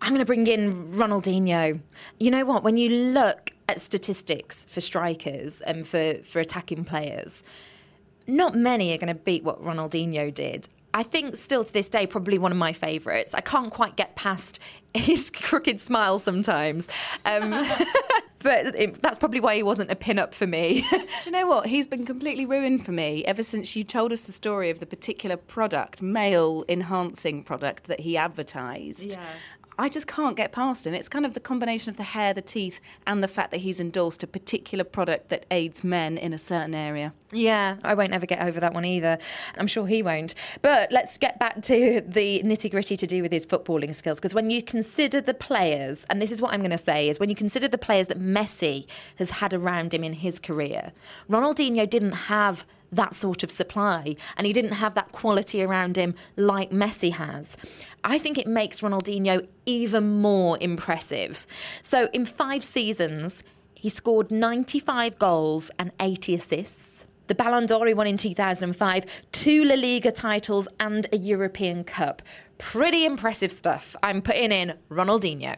I'm 0.00 0.10
going 0.10 0.20
to 0.20 0.24
bring 0.24 0.46
in 0.46 0.92
Ronaldinho. 0.92 1.80
You 2.18 2.30
know 2.30 2.44
what? 2.44 2.62
When 2.62 2.76
you 2.76 2.88
look 2.88 3.50
at 3.68 3.80
statistics 3.80 4.64
for 4.68 4.80
strikers 4.80 5.60
and 5.62 5.86
for, 5.86 6.14
for 6.24 6.40
attacking 6.40 6.84
players, 6.84 7.42
not 8.26 8.54
many 8.54 8.92
are 8.92 8.98
going 8.98 9.14
to 9.14 9.14
beat 9.14 9.44
what 9.44 9.62
Ronaldinho 9.62 10.32
did. 10.32 10.68
I 10.94 11.02
think 11.02 11.34
still 11.34 11.64
to 11.64 11.72
this 11.72 11.88
day, 11.88 12.06
probably 12.06 12.38
one 12.38 12.52
of 12.52 12.58
my 12.58 12.72
favourites. 12.72 13.34
I 13.34 13.40
can't 13.40 13.72
quite 13.72 13.96
get 13.96 14.14
past 14.14 14.60
his 14.94 15.30
crooked 15.30 15.80
smile 15.80 16.20
sometimes. 16.20 16.88
Um, 17.24 17.50
but 18.38 18.66
it, 18.76 19.02
that's 19.02 19.18
probably 19.18 19.40
why 19.40 19.56
he 19.56 19.64
wasn't 19.64 19.90
a 19.90 19.96
pin-up 19.96 20.34
for 20.34 20.46
me. 20.46 20.84
Do 20.90 20.98
you 21.24 21.32
know 21.32 21.48
what? 21.48 21.66
He's 21.66 21.88
been 21.88 22.06
completely 22.06 22.46
ruined 22.46 22.84
for 22.84 22.92
me 22.92 23.24
ever 23.24 23.42
since 23.42 23.74
you 23.74 23.82
told 23.82 24.12
us 24.12 24.22
the 24.22 24.32
story 24.32 24.70
of 24.70 24.78
the 24.78 24.86
particular 24.86 25.36
product, 25.36 26.00
male 26.00 26.64
enhancing 26.68 27.42
product 27.42 27.88
that 27.88 28.00
he 28.00 28.16
advertised. 28.16 29.12
Yeah. 29.12 29.26
I 29.78 29.88
just 29.88 30.06
can't 30.06 30.36
get 30.36 30.52
past 30.52 30.86
him. 30.86 30.94
It's 30.94 31.08
kind 31.08 31.26
of 31.26 31.34
the 31.34 31.40
combination 31.40 31.90
of 31.90 31.96
the 31.96 32.04
hair, 32.04 32.32
the 32.32 32.42
teeth, 32.42 32.80
and 33.06 33.22
the 33.22 33.28
fact 33.28 33.50
that 33.50 33.58
he's 33.58 33.80
endorsed 33.80 34.22
a 34.22 34.26
particular 34.26 34.84
product 34.84 35.30
that 35.30 35.46
aids 35.50 35.82
men 35.82 36.16
in 36.16 36.32
a 36.32 36.38
certain 36.38 36.74
area. 36.74 37.12
Yeah, 37.32 37.76
I 37.82 37.94
won't 37.94 38.12
ever 38.12 38.26
get 38.26 38.40
over 38.40 38.60
that 38.60 38.72
one 38.72 38.84
either. 38.84 39.18
I'm 39.58 39.66
sure 39.66 39.86
he 39.86 40.02
won't. 40.02 40.34
But 40.62 40.92
let's 40.92 41.18
get 41.18 41.38
back 41.40 41.62
to 41.62 42.00
the 42.06 42.42
nitty 42.44 42.70
gritty 42.70 42.96
to 42.96 43.06
do 43.06 43.22
with 43.22 43.32
his 43.32 43.44
footballing 43.46 43.94
skills. 43.94 44.20
Because 44.20 44.34
when 44.34 44.50
you 44.50 44.62
consider 44.62 45.20
the 45.20 45.34
players, 45.34 46.06
and 46.08 46.22
this 46.22 46.30
is 46.30 46.40
what 46.40 46.52
I'm 46.52 46.60
going 46.60 46.70
to 46.70 46.78
say, 46.78 47.08
is 47.08 47.18
when 47.18 47.28
you 47.28 47.34
consider 47.34 47.66
the 47.66 47.78
players 47.78 48.06
that 48.08 48.20
Messi 48.20 48.86
has 49.16 49.30
had 49.30 49.52
around 49.52 49.92
him 49.92 50.04
in 50.04 50.12
his 50.12 50.38
career, 50.38 50.92
Ronaldinho 51.28 51.90
didn't 51.90 52.12
have 52.12 52.64
that 52.96 53.14
sort 53.14 53.42
of 53.42 53.50
supply 53.50 54.16
and 54.36 54.46
he 54.46 54.52
didn't 54.52 54.72
have 54.72 54.94
that 54.94 55.12
quality 55.12 55.62
around 55.62 55.96
him 55.96 56.14
like 56.36 56.70
Messi 56.70 57.12
has. 57.12 57.56
I 58.02 58.18
think 58.18 58.38
it 58.38 58.46
makes 58.46 58.80
Ronaldinho 58.80 59.46
even 59.66 60.20
more 60.20 60.58
impressive. 60.60 61.46
So 61.82 62.08
in 62.12 62.26
five 62.26 62.62
seasons, 62.64 63.42
he 63.74 63.88
scored 63.88 64.30
95 64.30 65.18
goals 65.18 65.70
and 65.78 65.92
80 66.00 66.34
assists. 66.34 67.06
The 67.26 67.34
Ballon 67.34 67.66
d'Or 67.66 67.86
he 67.86 67.94
won 67.94 68.06
in 68.06 68.18
2005, 68.18 69.22
two 69.32 69.64
La 69.64 69.74
Liga 69.74 70.12
titles 70.12 70.68
and 70.78 71.06
a 71.12 71.16
European 71.16 71.82
Cup. 71.84 72.20
Pretty 72.58 73.06
impressive 73.06 73.50
stuff. 73.50 73.96
I'm 74.02 74.20
putting 74.20 74.52
in 74.52 74.74
Ronaldinho. 74.90 75.56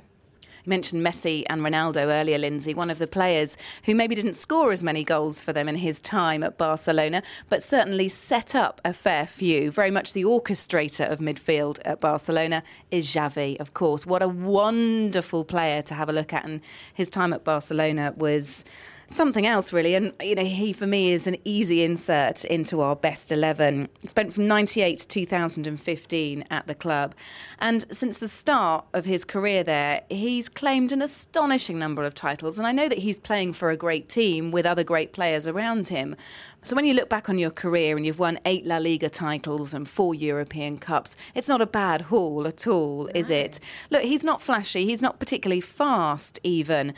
Mentioned 0.66 1.06
Messi 1.06 1.44
and 1.48 1.62
Ronaldo 1.62 2.06
earlier, 2.08 2.38
Lynsey, 2.38 2.74
one 2.74 2.90
of 2.90 2.98
the 2.98 3.06
players 3.06 3.56
who 3.84 3.94
maybe 3.94 4.16
didn't 4.16 4.34
score 4.34 4.72
as 4.72 4.82
many 4.82 5.04
goals 5.04 5.42
for 5.42 5.52
them 5.52 5.68
in 5.68 5.76
his 5.76 6.00
time 6.00 6.42
at 6.42 6.58
Barcelona, 6.58 7.22
but 7.48 7.62
certainly 7.62 8.08
set 8.08 8.54
up 8.54 8.80
a 8.84 8.92
fair 8.92 9.26
few. 9.26 9.70
Very 9.70 9.92
much 9.92 10.12
the 10.12 10.24
orchestrator 10.24 11.08
of 11.08 11.20
midfield 11.20 11.78
at 11.84 12.00
Barcelona 12.00 12.64
is 12.90 13.06
Xavi, 13.06 13.60
of 13.60 13.74
course. 13.74 14.04
What 14.04 14.22
a 14.22 14.28
wonderful 14.28 15.44
player 15.44 15.82
to 15.82 15.94
have 15.94 16.08
a 16.08 16.12
look 16.12 16.32
at. 16.32 16.44
And 16.44 16.60
his 16.92 17.08
time 17.08 17.32
at 17.32 17.44
Barcelona 17.44 18.12
was 18.16 18.64
something 19.06 19.46
else 19.46 19.72
really. 19.72 19.94
And 19.94 20.12
you 20.20 20.34
know 20.34 20.44
he 20.44 20.72
for 20.72 20.86
me 20.86 21.12
is 21.12 21.26
an 21.26 21.36
easy 21.44 21.82
insert 21.82 22.44
into 22.44 22.80
our 22.80 22.96
best 22.96 23.32
11 23.32 23.88
spent 24.04 24.32
from 24.32 24.46
98 24.46 24.98
to 24.98 25.08
2015 25.08 26.44
at 26.50 26.66
the 26.66 26.74
club. 26.74 27.14
And 27.58 27.86
since 27.92 28.18
the 28.18 28.28
start 28.28 28.84
of 28.92 29.04
his 29.04 29.24
career 29.24 29.62
there 29.62 30.02
he's 30.10 30.48
claimed 30.48 30.92
an 30.92 31.02
astonishing 31.02 31.78
number 31.78 32.02
of 32.04 32.14
titles. 32.14 32.58
And 32.58 32.66
I 32.66 32.72
know 32.72 32.88
that 32.88 32.98
he's 32.98 33.18
playing 33.18 33.52
for 33.52 33.70
a 33.70 33.76
great 33.76 34.08
team 34.08 34.50
with 34.50 34.66
other 34.66 34.84
great 34.84 35.12
players 35.12 35.46
around 35.46 35.88
him. 35.88 36.16
So 36.62 36.74
when 36.74 36.84
you 36.84 36.94
look 36.94 37.08
back 37.08 37.28
on 37.28 37.38
your 37.38 37.52
career 37.52 37.96
and 37.96 38.04
you've 38.04 38.18
won 38.18 38.40
8 38.44 38.66
La 38.66 38.78
Liga 38.78 39.08
titles 39.08 39.72
and 39.72 39.88
4 39.88 40.16
European 40.16 40.78
Cups 40.78 41.14
it's 41.34 41.48
not 41.48 41.60
a 41.60 41.66
bad 41.66 42.02
haul 42.02 42.46
at 42.46 42.66
all 42.66 43.04
no. 43.04 43.10
is 43.14 43.30
it? 43.30 43.60
Look 43.90 44.02
he's 44.02 44.24
not 44.24 44.42
flashy. 44.42 44.84
He's 44.84 45.02
not 45.02 45.20
particularly 45.20 45.60
fast 45.60 46.40
even. 46.42 46.92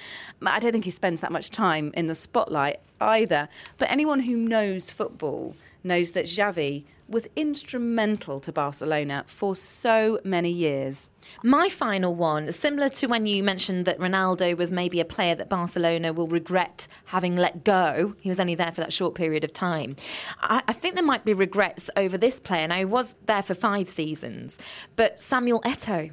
I 0.45 0.59
don't 0.59 0.73
think 0.73 0.85
he 0.85 0.91
spends 0.91 1.21
that 1.21 1.33
much 1.33 1.51
time 1.51 1.93
in 1.99 2.07
the 2.07 2.15
spotlight 2.15 2.79
either. 3.01 3.49
But 3.77 3.91
anyone 3.91 4.21
who 4.21 4.37
knows 4.37 4.91
football 4.91 5.57
knows 5.83 6.13
that 6.13 6.27
Xavi 6.27 6.85
was 7.09 7.29
instrumental 7.37 8.39
to 8.39 8.53
Barcelona 8.53 9.25
for 9.27 9.57
so 9.57 10.21
many 10.25 10.51
years. 10.51 11.09
My 11.43 11.69
final 11.69 12.15
one, 12.15 12.53
similar 12.53 12.89
to 12.91 13.07
when 13.07 13.27
you 13.27 13.43
mentioned 13.43 13.85
that 13.87 13.99
Ronaldo 13.99 14.57
was 14.57 14.71
maybe 14.71 15.01
a 15.01 15.05
player 15.05 15.35
that 15.35 15.49
Barcelona 15.49 16.13
will 16.13 16.29
regret 16.29 16.87
having 17.07 17.35
let 17.35 17.65
go. 17.65 18.15
He 18.21 18.29
was 18.29 18.39
only 18.39 18.55
there 18.55 18.73
for 18.73 18.81
that 18.83 18.93
short 18.93 19.15
period 19.15 19.43
of 19.43 19.53
time. 19.53 19.97
I, 20.41 20.63
I 20.69 20.73
think 20.73 20.95
there 20.95 21.05
might 21.05 21.25
be 21.25 21.33
regrets 21.33 21.91
over 21.97 22.17
this 22.17 22.39
player. 22.39 22.69
Now, 22.69 22.77
he 22.77 22.85
was 22.85 23.15
there 23.27 23.43
for 23.43 23.55
five 23.55 23.89
seasons, 23.89 24.59
but 24.97 25.19
Samuel 25.19 25.61
Eto'o. 25.63 26.13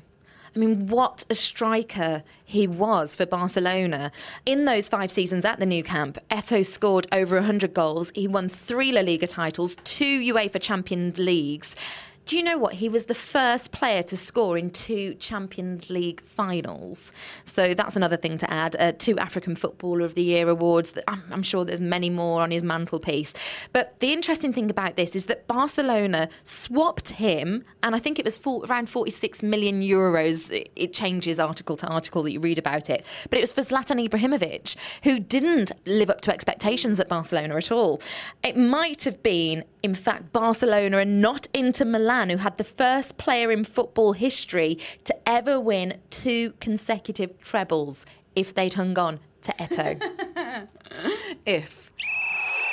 I 0.55 0.59
mean, 0.59 0.87
what 0.87 1.25
a 1.29 1.35
striker 1.35 2.23
he 2.45 2.65
was 2.65 3.15
for 3.15 3.25
Barcelona. 3.25 4.11
In 4.45 4.63
those 4.63 4.87
five 4.87 5.11
seasons 5.11 5.43
at 5.43 5.59
the 5.59 5.65
Nou 5.65 5.83
Camp, 5.83 6.17
Eto'o 6.31 6.65
scored 6.65 7.07
over 7.11 7.35
100 7.35 7.73
goals. 7.73 8.11
He 8.15 8.27
won 8.27 8.47
three 8.47 8.93
La 8.93 9.01
Liga 9.01 9.27
titles, 9.27 9.75
two 9.83 10.21
UEFA 10.21 10.61
Champions 10.61 11.17
Leagues. 11.17 11.75
Do 12.25 12.37
you 12.37 12.43
know 12.43 12.57
what? 12.57 12.73
He 12.73 12.89
was 12.89 13.05
the 13.05 13.13
first 13.13 13.71
player 13.71 14.01
to 14.01 14.17
score 14.17 14.57
in 14.57 14.71
two 14.71 15.13
Champions 15.15 15.91
League 15.91 16.21
finals. 16.21 17.13
So 17.45 17.75
that's 17.75 17.95
another 17.95 18.17
thing 18.17 18.39
to 18.39 18.51
add. 18.51 18.75
Uh, 18.79 18.93
two 18.97 19.19
African 19.19 19.55
Footballer 19.55 20.03
of 20.03 20.15
the 20.15 20.23
Year 20.23 20.49
awards. 20.49 20.97
I'm, 21.07 21.23
I'm 21.31 21.43
sure 21.43 21.63
there's 21.63 21.81
many 21.81 22.09
more 22.09 22.41
on 22.41 22.49
his 22.49 22.63
mantelpiece. 22.63 23.33
But 23.73 23.99
the 23.99 24.11
interesting 24.11 24.53
thing 24.53 24.71
about 24.71 24.95
this 24.95 25.15
is 25.15 25.27
that 25.27 25.45
Barcelona 25.47 26.29
swapped 26.43 27.09
him, 27.09 27.63
and 27.83 27.95
I 27.95 27.99
think 27.99 28.17
it 28.17 28.25
was 28.25 28.39
for, 28.39 28.65
around 28.65 28.89
46 28.89 29.43
million 29.43 29.83
euros. 29.83 30.51
It 30.75 30.93
changes 30.93 31.39
article 31.39 31.77
to 31.77 31.87
article 31.87 32.23
that 32.23 32.31
you 32.31 32.39
read 32.39 32.57
about 32.57 32.89
it. 32.89 33.05
But 33.29 33.37
it 33.37 33.41
was 33.41 33.51
for 33.51 33.61
Zlatan 33.61 34.03
Ibrahimovic, 34.03 34.75
who 35.03 35.19
didn't 35.19 35.71
live 35.85 36.09
up 36.09 36.21
to 36.21 36.33
expectations 36.33 36.99
at 36.99 37.07
Barcelona 37.07 37.55
at 37.55 37.71
all. 37.71 38.01
It 38.43 38.57
might 38.57 39.03
have 39.03 39.21
been, 39.21 39.63
in 39.85 39.93
fact, 39.93 40.33
Barcelona 40.33 40.97
and 40.97 41.21
not 41.21 41.47
Inter 41.53 41.85
Milan 41.85 42.31
who 42.31 42.37
had 42.37 42.57
the 42.57 42.63
first 42.63 43.17
player 43.17 43.51
in 43.51 43.63
football 43.63 44.13
history 44.13 44.79
to 45.03 45.15
ever 45.29 45.59
win 45.59 46.01
two 46.09 46.53
consecutive 46.59 47.39
trebles 47.39 48.03
if 48.35 48.51
they'd 48.55 48.73
hung 48.73 48.97
on 48.97 49.19
to 49.43 49.53
Eto'o. 49.59 50.67
if. 51.45 51.91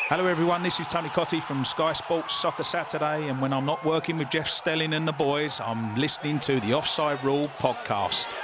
Hello, 0.07 0.26
everyone. 0.26 0.62
This 0.62 0.81
is 0.81 0.87
Tony 0.87 1.11
Cottee 1.11 1.42
from 1.42 1.66
Sky 1.66 1.92
Sports 1.92 2.35
Soccer 2.35 2.64
Saturday. 2.64 3.28
And 3.28 3.42
when 3.42 3.52
I'm 3.52 3.66
not 3.66 3.85
working 3.85 4.16
with 4.16 4.31
Jeff 4.31 4.49
Stelling 4.49 4.95
and 4.95 5.07
the 5.07 5.12
boys, 5.12 5.61
I'm 5.61 5.95
listening 5.97 6.40
to 6.40 6.61
the 6.61 6.73
Offside 6.73 7.23
Rule 7.23 7.50
podcast. 7.59 8.35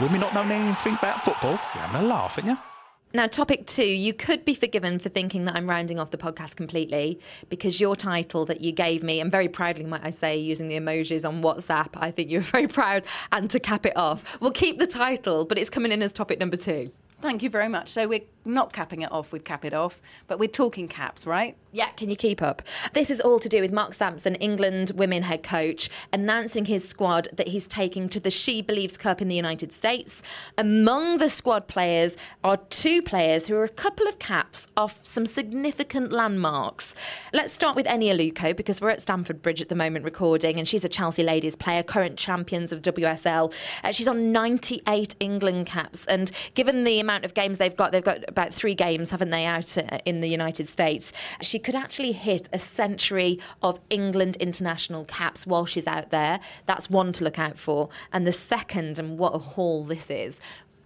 With 0.00 0.12
me 0.12 0.18
not 0.18 0.34
knowing 0.34 0.50
anything 0.50 0.96
about 0.96 1.24
football, 1.24 1.52
you're 1.52 1.82
having 1.82 2.02
a 2.02 2.06
laugh, 2.06 2.36
aren't 2.36 2.50
you? 2.50 2.77
Now, 3.14 3.26
topic 3.26 3.66
two, 3.66 3.86
you 3.86 4.12
could 4.12 4.44
be 4.44 4.52
forgiven 4.52 4.98
for 4.98 5.08
thinking 5.08 5.46
that 5.46 5.54
I'm 5.54 5.68
rounding 5.68 5.98
off 5.98 6.10
the 6.10 6.18
podcast 6.18 6.56
completely 6.56 7.18
because 7.48 7.80
your 7.80 7.96
title 7.96 8.44
that 8.44 8.60
you 8.60 8.70
gave 8.70 9.02
me, 9.02 9.20
and 9.20 9.30
very 9.30 9.48
proudly, 9.48 9.86
might 9.86 10.04
I 10.04 10.10
say, 10.10 10.36
using 10.36 10.68
the 10.68 10.78
emojis 10.78 11.26
on 11.26 11.42
WhatsApp, 11.42 11.88
I 11.94 12.10
think 12.10 12.30
you 12.30 12.38
were 12.38 12.42
very 12.56 12.66
proud. 12.66 13.04
And 13.32 13.48
to 13.50 13.60
cap 13.60 13.86
it 13.86 13.96
off, 13.96 14.38
we'll 14.40 14.50
keep 14.52 14.78
the 14.78 14.86
title, 14.86 15.46
but 15.46 15.56
it's 15.56 15.70
coming 15.70 15.90
in 15.90 16.02
as 16.02 16.12
topic 16.12 16.38
number 16.38 16.58
two. 16.58 16.90
Thank 17.20 17.42
you 17.42 17.50
very 17.50 17.68
much. 17.68 17.88
So 17.88 18.06
we're 18.06 18.20
not 18.48 18.72
capping 18.72 19.02
it 19.02 19.12
off 19.12 19.32
with 19.32 19.44
cap 19.44 19.64
it 19.64 19.74
off, 19.74 20.00
but 20.26 20.38
we're 20.38 20.48
talking 20.48 20.88
caps, 20.88 21.26
right? 21.26 21.56
Yeah, 21.70 21.90
can 21.90 22.08
you 22.08 22.16
keep 22.16 22.40
up? 22.40 22.62
This 22.94 23.10
is 23.10 23.20
all 23.20 23.38
to 23.40 23.48
do 23.48 23.60
with 23.60 23.72
Mark 23.72 23.92
Sampson, 23.92 24.36
England 24.36 24.92
women 24.94 25.22
head 25.22 25.42
coach, 25.42 25.90
announcing 26.14 26.64
his 26.64 26.88
squad 26.88 27.28
that 27.34 27.48
he's 27.48 27.68
taking 27.68 28.08
to 28.08 28.18
the 28.18 28.30
She 28.30 28.62
Believes 28.62 28.96
Cup 28.96 29.20
in 29.20 29.28
the 29.28 29.34
United 29.34 29.70
States. 29.70 30.22
Among 30.56 31.18
the 31.18 31.28
squad 31.28 31.68
players 31.68 32.16
are 32.42 32.56
two 32.56 33.02
players 33.02 33.46
who 33.46 33.54
are 33.54 33.64
a 33.64 33.68
couple 33.68 34.08
of 34.08 34.18
caps 34.18 34.66
off 34.78 35.04
some 35.04 35.26
significant 35.26 36.10
landmarks. 36.10 36.94
Let's 37.34 37.52
start 37.52 37.76
with 37.76 37.84
Eni 37.84 38.10
Aluko 38.14 38.56
because 38.56 38.80
we're 38.80 38.88
at 38.88 39.02
Stamford 39.02 39.42
Bridge 39.42 39.60
at 39.60 39.68
the 39.68 39.74
moment 39.74 40.06
recording, 40.06 40.58
and 40.58 40.66
she's 40.66 40.84
a 40.84 40.88
Chelsea 40.88 41.22
ladies 41.22 41.54
player, 41.54 41.82
current 41.82 42.16
champions 42.18 42.72
of 42.72 42.80
WSL. 42.80 43.54
Uh, 43.84 43.92
she's 43.92 44.08
on 44.08 44.32
98 44.32 45.16
England 45.20 45.66
caps, 45.66 46.06
and 46.06 46.32
given 46.54 46.84
the 46.84 46.98
amount 46.98 47.26
of 47.26 47.34
games 47.34 47.58
they've 47.58 47.76
got, 47.76 47.92
they've 47.92 48.02
got 48.02 48.24
about 48.38 48.54
three 48.54 48.74
games, 48.74 49.10
haven't 49.10 49.30
they, 49.30 49.44
out 49.44 49.76
uh, 49.76 49.98
in 50.04 50.20
the 50.20 50.28
United 50.28 50.68
States. 50.68 51.12
She 51.42 51.58
could 51.58 51.74
actually 51.74 52.12
hit 52.12 52.48
a 52.52 52.58
century 52.58 53.40
of 53.62 53.80
England 53.90 54.36
international 54.36 55.04
caps 55.06 55.44
while 55.44 55.66
she's 55.66 55.88
out 55.88 56.10
there. 56.10 56.38
That's 56.66 56.88
one 56.88 57.10
to 57.12 57.24
look 57.24 57.38
out 57.38 57.58
for. 57.58 57.88
And 58.12 58.26
the 58.26 58.32
second, 58.32 58.98
and 58.98 59.18
what 59.18 59.34
a 59.34 59.38
haul 59.38 59.84
this 59.84 60.08
is, 60.08 60.38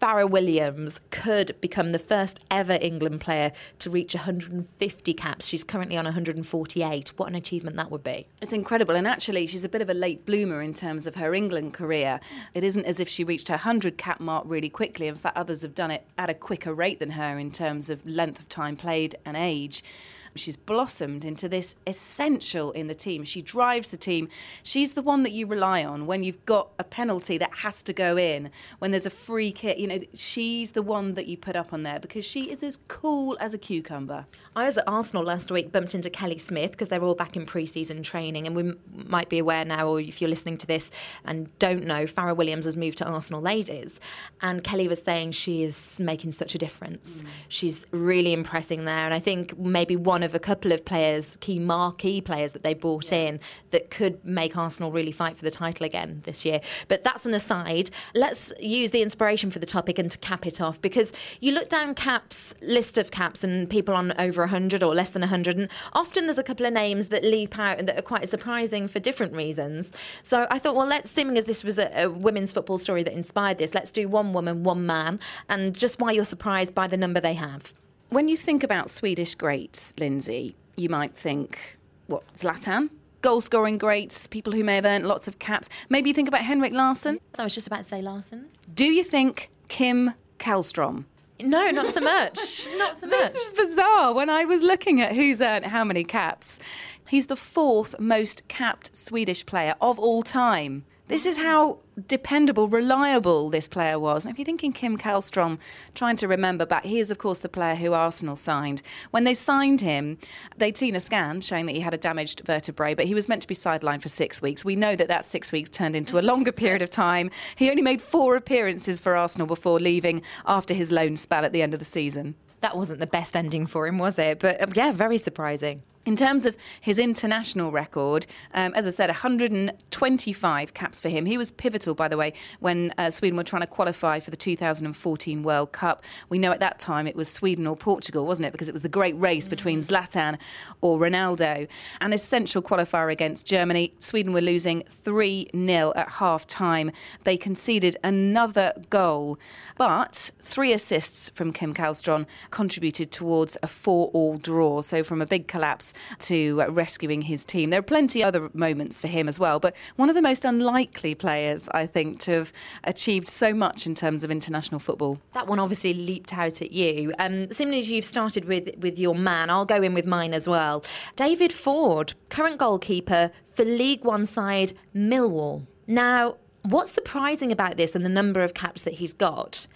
Fara 0.03 0.27
Williams 0.27 0.99
could 1.11 1.55
become 1.61 1.93
the 1.93 1.99
first 2.01 2.41
ever 2.51 2.77
England 2.81 3.21
player 3.21 3.53
to 3.79 3.89
reach 3.89 4.17
150 4.17 5.15
caps. 5.15 5.47
She's 5.47 5.63
currently 5.63 5.97
on 5.97 6.07
148. 6.07 7.13
What 7.17 7.29
an 7.29 7.37
achievement 7.37 7.77
that 7.77 7.89
would 7.93 8.03
be. 8.03 8.27
It's 8.41 8.53
incredible. 8.53 8.97
And 8.97 9.07
actually, 9.07 9.47
she's 9.47 9.65
a 9.65 9.69
bit 9.69 9.81
of 9.81 9.89
a 9.89 9.95
late 9.95 10.27
bloomer 10.27 10.61
in 10.61 10.75
terms 10.75 11.07
of 11.07 11.15
her 11.15 11.35
England 11.35 11.75
career. 11.75 12.19
It 12.53 12.65
isn't 12.65 12.85
as 12.85 12.99
if 12.99 13.09
she 13.09 13.23
reached 13.23 13.47
her 13.47 13.55
100 13.55 13.97
cap 13.97 14.19
mark 14.19 14.43
really 14.49 14.69
quickly. 14.69 15.07
In 15.07 15.15
fact, 15.15 15.37
others 15.37 15.63
have 15.63 15.73
done 15.73 15.93
it 15.93 16.05
at 16.19 16.29
a 16.29 16.35
quicker 16.35 16.75
rate 16.75 16.99
than 16.99 17.11
her 17.11 17.39
in 17.39 17.53
terms 17.53 17.89
of 17.89 18.05
length 18.05 18.41
of 18.41 18.49
time 18.49 18.75
played 18.77 19.15
and 19.25 19.37
age. 19.37 19.85
She's 20.35 20.57
blossomed 20.57 21.25
into 21.25 21.49
this 21.49 21.77
essential 21.87 22.73
in 22.73 22.87
the 22.89 22.95
team. 22.95 23.25
She 23.25 23.43
drives 23.43 23.89
the 23.89 23.97
team. 23.97 24.29
She's 24.63 24.95
the 24.95 25.03
one 25.03 25.23
that 25.25 25.33
you 25.33 25.47
rely 25.47 25.85
on 25.85 26.07
when 26.07 26.25
you've 26.25 26.45
got 26.47 26.71
a 26.79 26.85
penalty 26.85 27.39
that 27.39 27.55
has 27.57 27.83
to 27.85 27.93
go 27.93 28.17
in, 28.17 28.51
when 28.79 28.91
there's 28.91 29.07
a 29.07 29.11
free 29.11 29.53
kick. 29.53 29.79
You 29.79 29.87
know, 29.87 30.01
she's 30.15 30.73
the 30.73 30.83
one 30.83 31.15
that 31.15 31.27
you 31.27 31.37
put 31.37 31.57
up 31.57 31.73
on 31.73 31.83
there 31.83 32.01
because 32.01 32.25
she 32.25 32.51
is 32.51 32.63
as 32.63 32.79
cool 32.89 33.37
as 33.41 33.55
a 33.55 33.59
cucumber. 33.59 34.27
I 34.55 34.65
was 34.65 34.77
at 34.77 34.85
Arsenal 34.87 35.25
last 35.25 35.51
week, 35.51 35.73
bumped 35.73 35.95
into 35.95 36.11
Kelly 36.11 36.39
Smith 36.39 36.73
because 36.73 36.89
they're 36.89 37.03
all 37.03 37.15
back 37.15 37.37
in 37.37 37.47
pre-season 37.47 38.03
training, 38.03 38.47
and 38.47 38.55
we 38.55 38.63
m- 38.63 38.79
might 39.07 39.29
be 39.29 39.39
aware 39.39 39.65
now, 39.65 39.89
or 39.89 40.01
if 40.01 40.21
you're 40.21 40.31
listening 40.31 40.59
to 40.59 40.67
this 40.67 40.91
and 41.25 41.57
don't 41.59 41.85
know, 41.85 42.07
Fara 42.07 42.35
Williams 42.35 42.65
has 42.65 42.77
moved 42.77 42.99
to 42.99 43.05
Arsenal 43.07 43.41
ladies, 43.41 44.01
and 44.41 44.63
Kelly 44.63 44.89
was 44.89 45.03
saying 45.03 45.33
she 45.33 45.63
is 45.63 45.99
making 45.99 46.33
such 46.33 46.55
a 46.55 46.59
difference. 46.59 47.11
Mm. 47.11 47.27
She's 47.49 47.87
really 47.91 48.33
impressing 48.33 48.85
there, 48.85 49.05
and 49.05 49.15
I 49.15 49.19
think 49.19 49.59
maybe 49.59 49.97
one 49.97 50.22
one 50.23 50.29
of 50.29 50.35
a 50.37 50.39
couple 50.39 50.71
of 50.71 50.85
players, 50.85 51.37
key 51.41 51.59
marquee 51.59 52.21
players 52.21 52.53
that 52.53 52.63
they 52.63 52.75
brought 52.75 53.13
in 53.13 53.41
that 53.73 53.91
could 53.91 54.25
make 54.25 54.57
Arsenal 54.57 54.93
really 54.93 55.11
fight 55.11 55.37
for 55.37 55.45
the 55.45 55.51
title 55.51 55.85
again 55.85 56.21
this 56.23 56.45
year. 56.45 56.61
But 56.87 57.03
that's 57.03 57.27
an 57.27 57.35
aside. 57.35 57.91
Let's 58.15 58.53
use 58.61 58.93
the 58.93 59.03
inspiration 59.03 59.51
for 59.51 59.59
the 59.59 59.67
topic 59.67 59.99
and 59.99 60.09
to 60.13 60.19
cap 60.19 60.47
it 60.47 60.61
off 60.61 60.81
because 60.81 61.13
you 61.41 61.51
look 61.51 61.69
down 61.69 61.97
caps, 61.97 62.55
list 62.63 62.99
of 62.99 63.11
caps, 63.11 63.43
and 63.43 63.69
people 63.69 63.97
on 63.97 64.13
over 64.17 64.43
100 64.43 64.85
or 64.85 64.95
less 64.95 65.11
than 65.11 65.23
100, 65.23 65.59
and 65.59 65.69
often 65.93 66.27
there's 66.27 66.39
a 66.39 66.45
couple 66.45 66.67
of 66.67 66.73
names 66.73 67.09
that 67.09 67.25
leap 67.25 67.59
out 67.59 67.81
and 67.81 67.89
that 67.89 67.99
are 67.99 68.03
quite 68.03 68.29
surprising 68.29 68.87
for 68.87 69.01
different 69.01 69.35
reasons. 69.35 69.91
So 70.23 70.47
I 70.53 70.61
thought, 70.61 70.77
well, 70.77 70.87
let's, 70.87 71.11
seeming 71.11 71.37
as 71.37 71.47
this 71.47 71.65
was 71.65 71.81
a, 71.81 72.05
a 72.05 72.09
women's 72.09 72.53
football 72.53 72.79
story 72.79 73.03
that 73.03 73.13
inspired 73.13 73.59
this, 73.59 73.75
let's 73.75 73.91
do 73.91 74.09
one 74.09 74.33
woman, 74.33 74.63
one 74.63 74.87
man, 74.87 75.19
and 75.49 75.75
just 75.75 76.01
why 76.01 76.13
you're 76.13 76.23
surprised 76.23 76.77
by 76.77 76.87
the 76.87 76.97
number 76.97 77.19
they 77.19 77.35
have. 77.35 77.73
When 78.13 78.29
you 78.29 78.37
think 78.37 78.63
about 78.63 78.91
Swedish 78.91 79.35
greats, 79.35 79.95
Lynsey, 79.99 80.55
you 80.77 80.91
might 80.91 81.17
think, 81.17 81.79
what, 82.09 82.23
Zlatan? 82.35 82.91
Goal 83.23 83.41
scoring 83.41 83.79
greats, 83.79 84.27
people 84.27 84.53
who 84.53 84.63
may 84.63 84.75
have 84.75 84.85
earned 84.85 85.09
lots 85.09 85.29
of 85.29 85.39
caps. 85.39 85.71
Maybe 85.89 86.11
you 86.11 86.15
think 86.15 86.29
about 86.29 86.43
Henrik 86.43 86.75
Larsson. 86.75 87.21
I 87.39 87.43
was 87.43 87.55
just 87.55 87.69
about 87.69 87.79
to 87.79 87.85
say 87.85 88.03
Larsson. 88.03 88.51
Do 88.75 88.85
you 88.85 89.03
think 89.03 89.49
Kim 89.69 90.13
Källström? 90.39 91.07
No, 91.41 91.71
not 91.71 91.89
so 91.89 92.01
much. 92.01 92.69
not 92.77 93.01
so 93.01 93.07
much. 93.07 93.33
This 93.33 93.49
is 93.49 93.57
bizarre. 93.57 94.13
When 94.13 94.29
I 94.29 94.45
was 94.45 94.61
looking 94.61 95.01
at 95.01 95.15
who's 95.15 95.41
earned 95.41 95.65
how 95.65 95.83
many 95.83 96.05
caps, 96.05 96.61
he's 97.09 97.29
the 97.29 97.37
fourth 97.37 97.99
most 97.99 98.47
capped 98.47 98.95
Swedish 98.95 99.47
player 99.47 99.75
of 99.81 99.99
all 99.99 100.23
time 100.23 100.85
This 101.13 101.27
is 101.27 101.37
how 101.37 101.77
dependable, 102.07 102.69
reliable 102.69 103.51
this 103.51 103.69
player 103.69 103.99
was. 103.99 104.25
And 104.25 104.33
if 104.33 104.39
you're 104.39 104.47
thinking 104.47 104.73
Kim 104.73 104.97
Källström, 104.97 105.59
trying 105.95 106.17
to 106.17 106.27
remember 106.27 106.65
back, 106.65 106.87
he 106.87 107.01
is, 107.01 107.11
of 107.11 107.19
course, 107.19 107.41
the 107.41 107.51
player 107.51 107.75
who 107.75 107.93
Arsenal 107.93 108.35
signed. 108.35 108.81
When 109.11 109.25
they 109.25 109.35
signed 109.35 109.83
him, 109.83 110.17
they'd 110.57 110.75
seen 110.75 110.97
a 110.97 111.01
scan 111.01 111.43
showing 111.43 111.67
that 111.67 111.75
he 111.75 111.81
had 111.81 111.93
a 111.93 111.99
damaged 111.99 112.41
vertebrae, 112.47 112.95
but 112.95 113.05
he 113.05 113.13
was 113.13 113.29
meant 113.29 113.43
to 113.43 113.47
be 113.47 113.55
sidelined 113.55 114.01
for 114.01 114.09
six 114.09 114.41
weeks. 114.41 114.65
We 114.65 114.75
know 114.75 114.97
that 114.97 115.09
that 115.09 115.27
six 115.27 115.53
weeks 115.53 115.69
turned 115.69 115.97
into 115.97 116.19
a 116.19 116.25
longer 116.25 116.51
period 116.51 116.81
of 116.81 116.89
time. 116.89 117.31
He 117.57 117.69
only 117.69 117.83
made 117.83 118.01
four 118.01 118.35
appearances 118.35 118.99
for 118.99 119.15
Arsenal 119.15 119.47
before 119.47 119.81
leaving 119.81 120.23
after 120.47 120.73
his 120.73 120.91
loan 120.91 121.17
spell 121.17 121.45
at 121.45 121.53
the 121.53 121.61
end 121.61 121.75
of 121.75 121.79
the 121.79 121.85
season. 121.85 122.37
That 122.63 122.75
wasn't 122.75 123.01
the 123.01 123.07
best 123.07 123.37
ending 123.37 123.67
for 123.67 123.87
him, 123.87 123.99
was 123.99 124.19
it? 124.19 124.39
But 124.39 124.63
um, 124.63 124.73
yeah, 124.75 124.93
very 124.93 125.19
surprising. 125.19 125.83
In 126.05 126.17
terms 126.17 126.47
of 126.47 126.57
his 126.81 126.99
international 126.99 127.71
record, 127.71 128.27
um, 128.55 128.75
as 128.75 128.89
I 128.89 128.91
said, 128.91 129.09
125 129.09 130.75
caps 130.75 130.99
for 130.99 131.09
him. 131.09 131.27
He 131.27 131.39
was 131.39 131.53
pivotal, 131.53 131.95
by 131.95 132.09
the 132.09 132.17
way, 132.17 132.33
when 132.59 132.93
uh, 132.99 133.09
Sweden 133.11 133.37
were 133.37 133.45
trying 133.45 133.63
to 133.63 133.69
qualify 133.69 134.19
for 134.19 134.33
the 134.33 134.37
2014 134.37 135.45
World 135.45 135.71
Cup. 135.71 136.03
We 136.29 136.39
know 136.39 136.51
at 136.51 136.59
that 136.59 136.81
time 136.81 137.07
it 137.07 137.15
was 137.15 137.31
Sweden 137.31 137.69
or 137.69 137.77
Portugal, 137.77 138.27
wasn't 138.27 138.47
it? 138.47 138.51
Because 138.53 138.69
it 138.69 138.73
was 138.73 138.83
the 138.83 138.89
great 138.89 139.17
race 139.17 139.49
between 139.49 139.81
mm. 139.81 139.87
Zlatan 139.87 140.41
or 140.81 140.99
Ronaldo. 140.99 141.69
An 142.01 142.13
essential 142.13 142.63
qualifier 142.63 143.13
against 143.13 143.47
Germany. 143.47 143.95
Sweden 144.01 144.33
were 144.33 144.41
losing 144.41 144.83
3 144.89 145.51
0 145.55 145.93
at 145.95 146.09
half 146.09 146.49
time. 146.49 146.91
They 147.23 147.37
conceded 147.37 147.97
another 148.03 148.73
goal, 148.91 149.39
but 149.79 150.33
three 150.41 150.73
assists 150.73 151.29
from 151.31 151.53
Kim 151.53 151.73
Källström 151.73 152.27
contributed 152.51 153.13
towards 153.13 153.57
a 153.63 153.69
4 153.69 154.09
all 154.09 154.39
draw. 154.39 154.81
So 154.81 155.05
from 155.05 155.23
a 155.23 155.27
big 155.27 155.47
collapse 155.47 155.92
to 156.21 156.63
rescuing 156.71 157.23
his 157.23 157.45
team. 157.45 157.71
There 157.71 157.81
are 157.81 157.83
plenty 157.83 158.23
other 158.23 158.51
moments 158.55 159.01
for 159.01 159.09
him 159.09 159.29
as 159.29 159.39
well, 159.39 159.61
but 159.61 159.75
one 159.97 160.09
of 160.09 160.15
the 160.15 160.23
most 160.23 160.45
unlikely 160.45 161.15
players, 161.15 161.69
I 161.71 161.87
think, 161.87 162.21
to 162.21 162.33
have 162.33 162.53
achieved 162.85 163.29
so 163.29 163.55
much 163.55 163.87
in 163.87 163.95
terms 163.95 164.25
of 164.25 164.31
international 164.31 164.81
football. 164.81 165.19
That 165.35 165.47
one 165.47 165.59
obviously 165.59 165.95
leaped 165.95 166.33
out 166.33 166.63
at 166.63 166.73
you. 166.73 167.13
Um, 167.19 167.51
similarly 167.51 167.81
as 167.81 167.91
you've 167.91 168.05
started 168.05 168.45
with, 168.47 168.77
with 168.79 168.99
your 168.99 169.15
man, 169.15 169.51
I'll 169.51 169.65
go 169.65 169.83
in 169.83 169.95
with 169.95 170.07
mine 170.07 170.35
as 170.35 170.49
well. 170.49 170.85
David 171.17 171.53
Forde, 171.53 172.15
current 172.29 172.59
goalkeeper 172.59 173.31
for 173.51 173.65
League 173.65 174.05
One 174.05 174.25
side 174.25 174.73
Millwall. 174.95 175.67
Now, 175.87 176.37
what's 176.63 176.93
surprising 176.93 177.53
about 177.53 177.77
this 177.77 177.95
and 177.95 178.05
the 178.05 178.09
number 178.09 178.41
of 178.41 178.55
caps 178.55 178.83
that 178.83 178.95
he's 178.95 179.13
got 179.13 179.67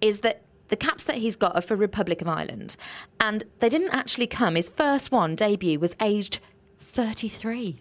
is 0.00 0.20
that 0.20 0.42
the 0.68 0.76
caps 0.76 1.04
that 1.04 1.16
he's 1.16 1.36
got 1.36 1.54
are 1.54 1.62
for 1.62 1.76
Republic 1.76 2.20
of 2.20 2.28
Ireland. 2.28 2.76
And 3.20 3.44
they 3.60 3.68
didn't 3.68 3.94
actually 3.94 4.26
come. 4.26 4.54
His 4.54 4.68
first 4.68 5.12
one, 5.12 5.34
debut, 5.34 5.78
was 5.78 5.96
aged 6.00 6.38
33. 6.78 7.80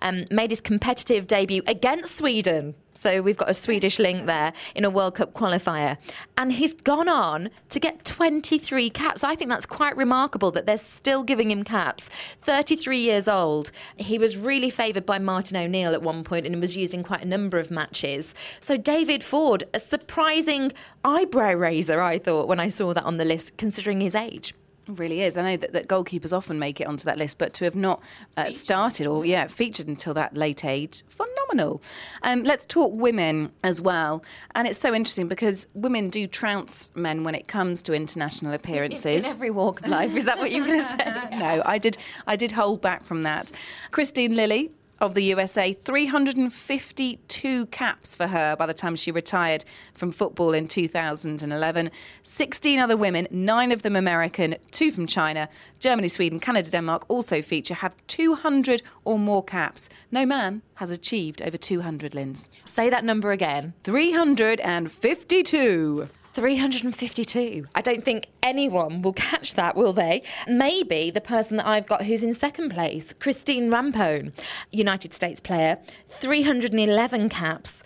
Um, 0.00 0.24
made 0.30 0.50
his 0.50 0.60
competitive 0.60 1.26
debut 1.26 1.62
against 1.66 2.16
Sweden 2.16 2.74
so 3.02 3.20
we've 3.20 3.36
got 3.36 3.50
a 3.50 3.54
Swedish 3.54 3.98
link 3.98 4.26
there 4.26 4.52
in 4.76 4.84
a 4.84 4.90
World 4.90 5.16
Cup 5.16 5.34
qualifier. 5.34 5.98
And 6.38 6.52
he's 6.52 6.72
gone 6.72 7.08
on 7.08 7.50
to 7.70 7.80
get 7.80 8.04
23 8.04 8.90
caps. 8.90 9.24
I 9.24 9.34
think 9.34 9.50
that's 9.50 9.66
quite 9.66 9.96
remarkable 9.96 10.52
that 10.52 10.66
they're 10.66 10.78
still 10.78 11.24
giving 11.24 11.50
him 11.50 11.64
caps. 11.64 12.08
33 12.42 13.00
years 13.00 13.26
old. 13.26 13.72
He 13.96 14.18
was 14.18 14.36
really 14.36 14.70
favoured 14.70 15.04
by 15.04 15.18
Martin 15.18 15.56
O'Neill 15.56 15.92
at 15.94 16.02
one 16.02 16.22
point 16.22 16.46
and 16.46 16.60
was 16.60 16.76
used 16.76 16.94
in 16.94 17.02
quite 17.02 17.22
a 17.22 17.28
number 17.28 17.58
of 17.58 17.72
matches. 17.72 18.34
So 18.60 18.76
David 18.76 19.22
Forde, 19.22 19.64
a 19.74 19.80
surprising 19.80 20.70
eyebrow 21.04 21.54
raiser, 21.54 22.00
I 22.00 22.20
thought, 22.20 22.46
when 22.46 22.60
I 22.60 22.68
saw 22.68 22.94
that 22.94 23.02
on 23.04 23.16
the 23.16 23.24
list, 23.24 23.56
considering 23.56 24.00
his 24.00 24.14
age 24.14 24.54
really 24.86 25.22
is. 25.22 25.36
I 25.36 25.42
know 25.42 25.56
that, 25.56 25.72
that, 25.72 25.88
goalkeepers 25.88 26.36
often 26.36 26.58
make 26.58 26.80
it 26.80 26.86
onto 26.86 27.04
that 27.04 27.18
list, 27.18 27.38
but 27.38 27.52
to 27.54 27.64
have 27.64 27.74
not 27.74 28.02
uh, 28.36 28.50
started 28.50 29.06
or 29.06 29.24
yeah 29.24 29.46
featured 29.46 29.88
until 29.88 30.14
that 30.14 30.36
late 30.36 30.64
age, 30.64 31.02
phenomenal. 31.08 31.82
Um, 32.22 32.42
let's 32.42 32.66
talk 32.66 32.92
women 32.94 33.52
as 33.62 33.80
well, 33.80 34.24
and 34.54 34.66
it's 34.66 34.78
so 34.78 34.94
interesting 34.94 35.28
because 35.28 35.66
women 35.74 36.10
do 36.10 36.26
trounce 36.26 36.90
men 36.94 37.24
when 37.24 37.34
it 37.34 37.48
comes 37.48 37.82
to 37.82 37.92
international 37.92 38.52
appearances. 38.60 39.24
In, 39.24 39.30
in 39.30 39.36
every 39.36 39.50
walk 39.50 39.80
of 39.80 39.88
life, 39.88 40.16
is 40.16 40.24
that 40.24 40.38
what 40.38 40.50
you 40.50 40.62
were 40.62 40.68
going 40.68 40.82
to 40.82 40.90
say? 40.90 41.28
no, 41.38 41.62
I 41.64 41.78
did. 41.78 41.98
I 42.26 42.36
did 42.36 42.52
hold 42.52 42.80
back 42.80 43.04
from 43.04 43.22
that. 43.22 43.52
Kristine 43.90 44.34
Lilly 44.34 44.70
of 45.02 45.14
the 45.14 45.24
USA, 45.24 45.72
352 45.72 47.66
caps 47.66 48.14
for 48.14 48.28
her 48.28 48.54
by 48.54 48.66
the 48.66 48.72
time 48.72 48.94
she 48.94 49.10
retired 49.10 49.64
from 49.94 50.12
football 50.12 50.54
in 50.54 50.68
2011. 50.68 51.90
16 52.22 52.78
other 52.78 52.96
women, 52.96 53.26
nine 53.32 53.72
of 53.72 53.82
them 53.82 53.96
American, 53.96 54.54
two 54.70 54.92
from 54.92 55.08
China. 55.08 55.48
Germany, 55.80 56.06
Sweden, 56.06 56.38
Canada, 56.38 56.70
Denmark 56.70 57.04
also 57.08 57.42
feature, 57.42 57.74
have 57.74 57.96
200 58.06 58.84
or 59.04 59.18
more 59.18 59.42
caps. 59.42 59.88
No 60.12 60.24
man 60.24 60.62
has 60.74 60.90
achieved 60.90 61.42
over 61.42 61.56
200, 61.56 62.14
Linz. 62.14 62.48
Say 62.64 62.88
that 62.88 63.04
number 63.04 63.32
again 63.32 63.74
352. 63.82 66.08
352. 66.34 67.66
I 67.74 67.80
don't 67.82 68.04
think 68.04 68.28
anyone 68.42 69.02
will 69.02 69.12
catch 69.12 69.54
that, 69.54 69.76
will 69.76 69.92
they? 69.92 70.22
Maybe 70.48 71.10
the 71.10 71.20
person 71.20 71.58
that 71.58 71.66
I've 71.66 71.86
got 71.86 72.04
who's 72.04 72.22
in 72.22 72.32
second 72.32 72.70
place, 72.70 73.12
Christine 73.12 73.70
Rampone, 73.70 74.32
United 74.70 75.12
States 75.12 75.40
player, 75.40 75.78
311 76.08 77.28
caps. 77.28 77.82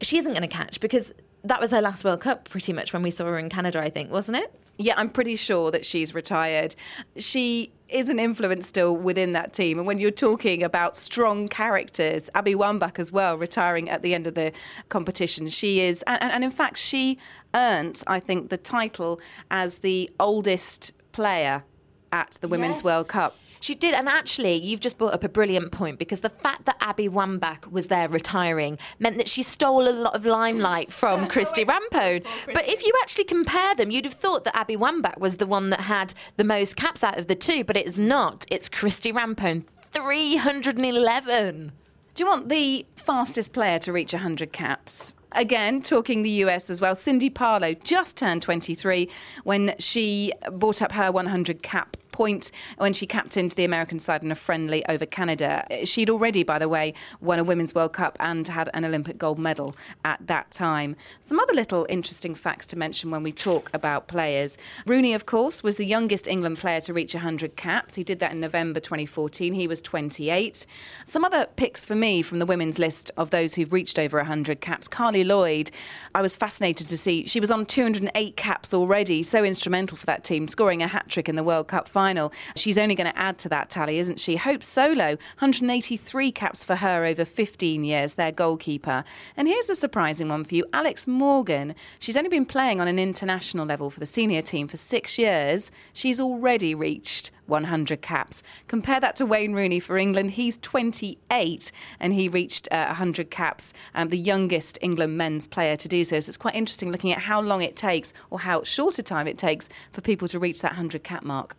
She 0.00 0.18
isn't 0.18 0.32
going 0.32 0.42
to 0.42 0.48
catch 0.48 0.80
because 0.80 1.12
that 1.44 1.60
was 1.60 1.70
her 1.70 1.80
last 1.80 2.04
World 2.04 2.20
Cup 2.20 2.48
pretty 2.48 2.72
much 2.72 2.92
when 2.92 3.02
we 3.02 3.10
saw 3.10 3.26
her 3.26 3.38
in 3.38 3.48
Canada, 3.48 3.80
I 3.80 3.90
think, 3.90 4.10
wasn't 4.10 4.38
it? 4.38 4.61
Yeah, 4.78 4.94
I'm 4.96 5.10
pretty 5.10 5.36
sure 5.36 5.70
that 5.70 5.84
she's 5.86 6.14
retired. 6.14 6.74
She 7.16 7.72
is 7.88 8.08
an 8.08 8.18
influence 8.18 8.66
still 8.66 8.96
within 8.96 9.32
that 9.34 9.52
team. 9.52 9.78
And 9.78 9.86
when 9.86 9.98
you're 9.98 10.10
talking 10.10 10.62
about 10.62 10.96
strong 10.96 11.46
characters, 11.46 12.30
Abby 12.34 12.54
Wambach 12.54 12.98
as 12.98 13.12
well, 13.12 13.36
retiring 13.36 13.90
at 13.90 14.02
the 14.02 14.14
end 14.14 14.26
of 14.26 14.34
the 14.34 14.52
competition, 14.88 15.48
she 15.48 15.80
is, 15.80 16.02
and, 16.06 16.22
and 16.22 16.42
in 16.42 16.50
fact, 16.50 16.78
she 16.78 17.18
earned, 17.54 18.02
I 18.06 18.18
think, 18.18 18.48
the 18.48 18.56
title 18.56 19.20
as 19.50 19.78
the 19.78 20.10
oldest 20.18 20.92
player 21.12 21.64
at 22.12 22.38
the 22.40 22.48
Women's 22.48 22.78
yes. 22.78 22.84
World 22.84 23.08
Cup. 23.08 23.36
She 23.62 23.76
did, 23.76 23.94
and 23.94 24.08
actually, 24.08 24.56
you've 24.56 24.80
just 24.80 24.98
brought 24.98 25.14
up 25.14 25.22
a 25.22 25.28
brilliant 25.28 25.70
point 25.70 26.00
because 26.00 26.18
the 26.18 26.30
fact 26.30 26.64
that 26.64 26.76
Abby 26.80 27.08
Wambach 27.08 27.70
was 27.70 27.86
there 27.86 28.08
retiring 28.08 28.76
meant 28.98 29.18
that 29.18 29.28
she 29.28 29.44
stole 29.44 29.88
a 29.88 29.94
lot 29.94 30.16
of 30.16 30.26
limelight 30.26 30.92
from 30.92 31.28
Christie 31.28 31.64
Rampone. 31.64 32.24
But 32.52 32.68
if 32.68 32.84
you 32.84 32.92
actually 33.02 33.22
compare 33.22 33.76
them, 33.76 33.92
you'd 33.92 34.04
have 34.04 34.14
thought 34.14 34.42
that 34.42 34.56
Abby 34.56 34.76
Wambach 34.76 35.20
was 35.20 35.36
the 35.36 35.46
one 35.46 35.70
that 35.70 35.82
had 35.82 36.12
the 36.38 36.42
most 36.42 36.74
caps 36.74 37.04
out 37.04 37.20
of 37.20 37.28
the 37.28 37.36
two, 37.36 37.62
but 37.62 37.76
it's 37.76 38.00
not. 38.00 38.44
It's 38.50 38.68
Christie 38.68 39.12
Rampone, 39.12 39.64
311. 39.92 41.70
Do 42.16 42.22
you 42.24 42.28
want 42.28 42.48
the 42.48 42.84
fastest 42.96 43.52
player 43.52 43.78
to 43.78 43.92
reach 43.92 44.12
100 44.12 44.52
caps? 44.52 45.14
Again, 45.30 45.82
talking 45.82 46.24
the 46.24 46.30
US 46.44 46.68
as 46.68 46.80
well, 46.80 46.96
Cindy 46.96 47.30
Parlow 47.30 47.80
just 47.84 48.16
turned 48.16 48.42
23 48.42 49.08
when 49.44 49.76
she 49.78 50.32
brought 50.50 50.82
up 50.82 50.90
her 50.90 51.12
100 51.12 51.62
cap 51.62 51.96
point 52.12 52.52
when 52.76 52.92
she 52.92 53.06
captained 53.06 53.52
the 53.52 53.64
American 53.64 53.98
side 53.98 54.22
in 54.22 54.30
a 54.30 54.34
friendly 54.34 54.86
over 54.86 55.04
Canada. 55.06 55.66
She'd 55.84 56.10
already, 56.10 56.44
by 56.44 56.58
the 56.58 56.68
way, 56.68 56.94
won 57.20 57.38
a 57.38 57.44
Women's 57.44 57.74
World 57.74 57.94
Cup 57.94 58.16
and 58.20 58.46
had 58.46 58.70
an 58.74 58.84
Olympic 58.84 59.18
gold 59.18 59.38
medal 59.38 59.74
at 60.04 60.24
that 60.26 60.50
time. 60.50 60.94
Some 61.20 61.40
other 61.40 61.54
little 61.54 61.86
interesting 61.88 62.34
facts 62.34 62.66
to 62.66 62.76
mention 62.76 63.10
when 63.10 63.22
we 63.22 63.32
talk 63.32 63.70
about 63.74 64.06
players. 64.06 64.56
Rooney, 64.86 65.14
of 65.14 65.26
course, 65.26 65.62
was 65.62 65.76
the 65.76 65.86
youngest 65.86 66.28
England 66.28 66.58
player 66.58 66.80
to 66.82 66.92
reach 66.92 67.14
100 67.14 67.56
caps. 67.56 67.94
He 67.94 68.04
did 68.04 68.18
that 68.20 68.32
in 68.32 68.40
November 68.40 68.78
2014. 68.78 69.54
He 69.54 69.66
was 69.66 69.82
28. 69.82 70.66
Some 71.06 71.24
other 71.24 71.46
picks 71.56 71.84
for 71.84 71.94
me 71.94 72.22
from 72.22 72.38
the 72.38 72.46
women's 72.46 72.78
list 72.78 73.10
of 73.16 73.30
those 73.30 73.54
who've 73.54 73.72
reached 73.72 73.98
over 73.98 74.18
100 74.18 74.60
caps. 74.60 74.86
Carli 74.86 75.24
Lloyd, 75.24 75.70
I 76.14 76.22
was 76.22 76.36
fascinated 76.36 76.88
to 76.88 76.98
see. 76.98 77.26
She 77.26 77.40
was 77.40 77.50
on 77.50 77.66
208 77.66 78.36
caps 78.36 78.74
already, 78.74 79.22
so 79.22 79.42
instrumental 79.42 79.96
for 79.96 80.06
that 80.06 80.24
team, 80.24 80.46
scoring 80.46 80.82
a 80.82 80.86
hat 80.86 81.08
trick 81.08 81.28
in 81.28 81.36
the 81.36 81.44
World 81.44 81.68
Cup 81.68 81.88
final 81.88 82.01
final. 82.02 82.32
She's 82.56 82.76
only 82.76 82.96
going 82.96 83.12
to 83.12 83.16
add 83.16 83.38
to 83.38 83.48
that 83.50 83.70
tally, 83.70 84.00
isn't 84.00 84.18
she? 84.18 84.34
Hope 84.34 84.64
Solo, 84.64 85.10
183 85.38 86.32
caps 86.32 86.64
for 86.64 86.74
her 86.74 87.04
over 87.04 87.24
15 87.24 87.84
years, 87.84 88.14
their 88.14 88.32
goalkeeper. 88.32 89.04
And 89.36 89.46
here's 89.46 89.70
a 89.70 89.76
surprising 89.76 90.28
one 90.28 90.42
for 90.42 90.56
you 90.56 90.64
Alex 90.72 91.06
Morgan. 91.06 91.76
She's 92.00 92.16
only 92.16 92.28
been 92.28 92.44
playing 92.44 92.80
on 92.80 92.88
an 92.88 92.98
international 92.98 93.66
level 93.66 93.88
for 93.88 94.00
the 94.00 94.06
senior 94.06 94.42
team 94.42 94.66
for 94.66 94.76
six 94.76 95.16
years. 95.16 95.70
She's 95.92 96.20
already 96.20 96.74
reached 96.74 97.30
100 97.46 98.02
caps. 98.02 98.42
Compare 98.66 98.98
that 98.98 99.14
to 99.16 99.26
Wayne 99.26 99.54
Rooney 99.54 99.78
for 99.78 99.96
England. 99.96 100.32
He's 100.32 100.58
28 100.58 101.70
and 102.00 102.12
he 102.12 102.28
reached 102.28 102.66
uh, 102.72 102.86
100 102.86 103.30
caps, 103.30 103.72
um, 103.94 104.08
the 104.08 104.18
youngest 104.18 104.76
England 104.82 105.16
men's 105.16 105.46
player 105.46 105.76
to 105.76 105.86
do 105.86 106.02
so. 106.02 106.18
So 106.18 106.30
it's 106.30 106.36
quite 106.36 106.56
interesting 106.56 106.90
looking 106.90 107.12
at 107.12 107.18
how 107.18 107.40
long 107.40 107.62
it 107.62 107.76
takes 107.76 108.12
or 108.30 108.40
how 108.40 108.64
short 108.64 108.98
a 108.98 109.04
time 109.04 109.28
it 109.28 109.38
takes 109.38 109.68
for 109.92 110.00
people 110.00 110.26
to 110.28 110.40
reach 110.40 110.62
that 110.62 110.72
100 110.72 111.04
cap 111.04 111.22
mark. 111.22 111.54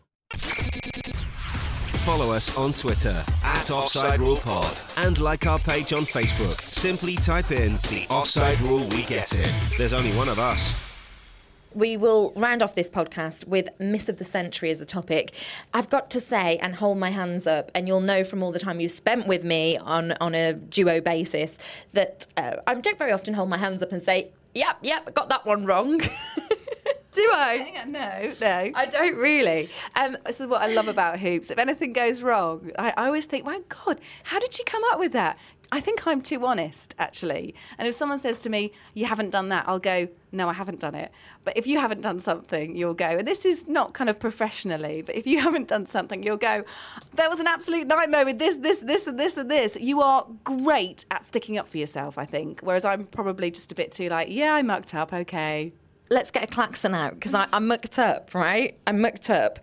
Follow 2.06 2.34
us 2.34 2.56
on 2.58 2.74
Twitter 2.74 3.24
at 3.44 3.72
Offside 3.72 4.20
Rule 4.20 4.36
Pod 4.38 4.78
and 4.98 5.18
like 5.20 5.46
our 5.46 5.60
page 5.60 5.94
on 5.94 6.04
Facebook. 6.04 6.60
Simply 6.72 7.16
type 7.16 7.52
in 7.52 7.80
the 7.90 8.06
Offside 8.10 8.60
Rule 8.62 8.86
We 8.90 9.04
Get 9.04 9.38
It. 9.40 9.54
There's 9.78 9.94
only 9.94 10.12
one 10.12 10.28
of 10.28 10.38
us. 10.38 10.74
we 11.74 11.96
will 11.96 12.34
round 12.36 12.62
off 12.62 12.76
this 12.76 12.90
podcast 12.90 13.48
with 13.48 13.70
Miss 13.80 14.10
of 14.10 14.18
the 14.18 14.24
Century 14.26 14.70
as 14.70 14.82
a 14.82 14.86
topic. 14.86 15.34
I've 15.74 15.90
got 15.90 16.12
to 16.12 16.20
say 16.20 16.58
and 16.58 16.76
hold 16.76 16.98
my 16.98 17.10
hands 17.10 17.48
up, 17.48 17.72
and 17.74 17.88
you'll 17.88 18.02
know 18.02 18.24
from 18.26 18.44
all 18.44 18.52
the 18.52 18.60
time 18.60 18.80
you've 18.82 18.92
spent 18.92 19.26
with 19.26 19.44
me 19.46 19.78
on, 19.78 20.12
on 20.20 20.36
a 20.36 20.54
duo 20.54 21.00
basis 21.00 21.58
that 21.94 22.28
uh, 22.38 22.58
I 22.68 22.76
don't 22.76 23.00
very 23.00 23.12
often 23.14 23.34
hold 23.34 23.50
my 23.50 23.58
hands 23.58 23.82
up 23.82 23.92
and 23.94 24.04
say, 24.04 24.32
yep, 24.54 24.78
yep, 24.82 25.14
got 25.14 25.30
that 25.30 25.46
one 25.46 25.66
wrong. 25.66 26.02
Do 27.14 27.32
I? 27.34 27.84
No, 27.88 28.34
no. 28.42 28.72
I 28.76 28.86
don't 28.86 29.16
really. 29.16 29.70
Um, 29.96 30.18
this 30.26 30.42
is 30.42 30.48
what 30.48 30.62
I 30.62 30.68
love 30.68 30.88
about 30.88 31.20
hoops. 31.20 31.52
If 31.52 31.60
anything 31.60 31.94
goes 31.94 32.24
wrong, 32.24 32.72
I, 32.78 32.94
I 32.98 33.06
always 33.08 33.26
think, 33.26 33.46
my 33.46 33.62
God, 33.70 34.02
how 34.24 34.40
did 34.40 34.54
she 34.54 34.64
come 34.64 34.84
up 34.92 35.00
with 35.00 35.12
that? 35.14 35.38
I 35.72 35.80
think 35.80 36.06
I'm 36.06 36.22
too 36.22 36.46
honest, 36.46 36.94
actually. 37.00 37.56
And 37.80 37.88
if 37.88 37.96
someone 37.96 38.20
says 38.20 38.42
to 38.44 38.50
me, 38.50 38.74
you 38.94 39.06
haven't 39.06 39.32
done 39.32 39.50
that, 39.50 39.68
I'll 39.68 39.80
go, 39.80 40.08
no, 40.32 40.48
I 40.48 40.54
haven't 40.54 40.80
done 40.80 40.94
it. 40.94 41.12
But 41.44 41.58
if 41.58 41.66
you 41.66 41.80
haven't 41.80 42.02
done 42.02 42.20
something, 42.20 42.76
you'll 42.76 42.94
go, 42.94 43.18
and 43.18 43.28
this 43.28 43.44
is 43.44 43.68
not 43.68 43.96
kind 43.96 44.08
of 44.08 44.20
professionally, 44.20 45.02
but 45.04 45.16
if 45.16 45.26
you 45.26 45.40
haven't 45.48 45.68
done 45.68 45.88
something, 45.88 46.22
you'll 46.22 46.38
go, 46.38 46.64
there 47.16 47.28
was 47.28 47.40
an 47.40 47.48
absolute 47.48 47.88
nightmare 47.88 48.24
with 48.24 48.38
this, 48.38 48.58
this, 48.58 48.80
this, 48.82 49.08
and 49.08 49.20
this, 49.20 49.36
and 49.36 49.50
this. 49.50 49.76
You 49.80 50.02
are 50.02 50.28
great 50.44 51.06
at 51.10 51.26
sticking 51.26 51.58
up 51.58 51.68
for 51.68 51.80
yourself, 51.80 52.20
I 52.20 52.26
think. 52.26 52.62
Whereas 52.62 52.86
I'm 52.86 53.06
probably 53.08 53.50
just 53.50 53.72
a 53.72 53.76
bit 53.76 53.92
too 53.92 54.10
like, 54.10 54.30
yeah, 54.30 54.54
I 54.54 54.62
mucked 54.62 54.94
up, 54.94 55.12
okay 55.12 55.74
let's 56.14 56.32
get 56.32 56.44
a 56.44 56.48
klaxon 56.48 56.94
out 56.94 57.16
because 57.16 57.34
I'm 57.34 57.68
mucked 57.68 57.98
up, 57.98 58.34
right? 58.36 58.78
I'm 58.86 59.02
mucked 59.02 59.30
up. 59.30 59.60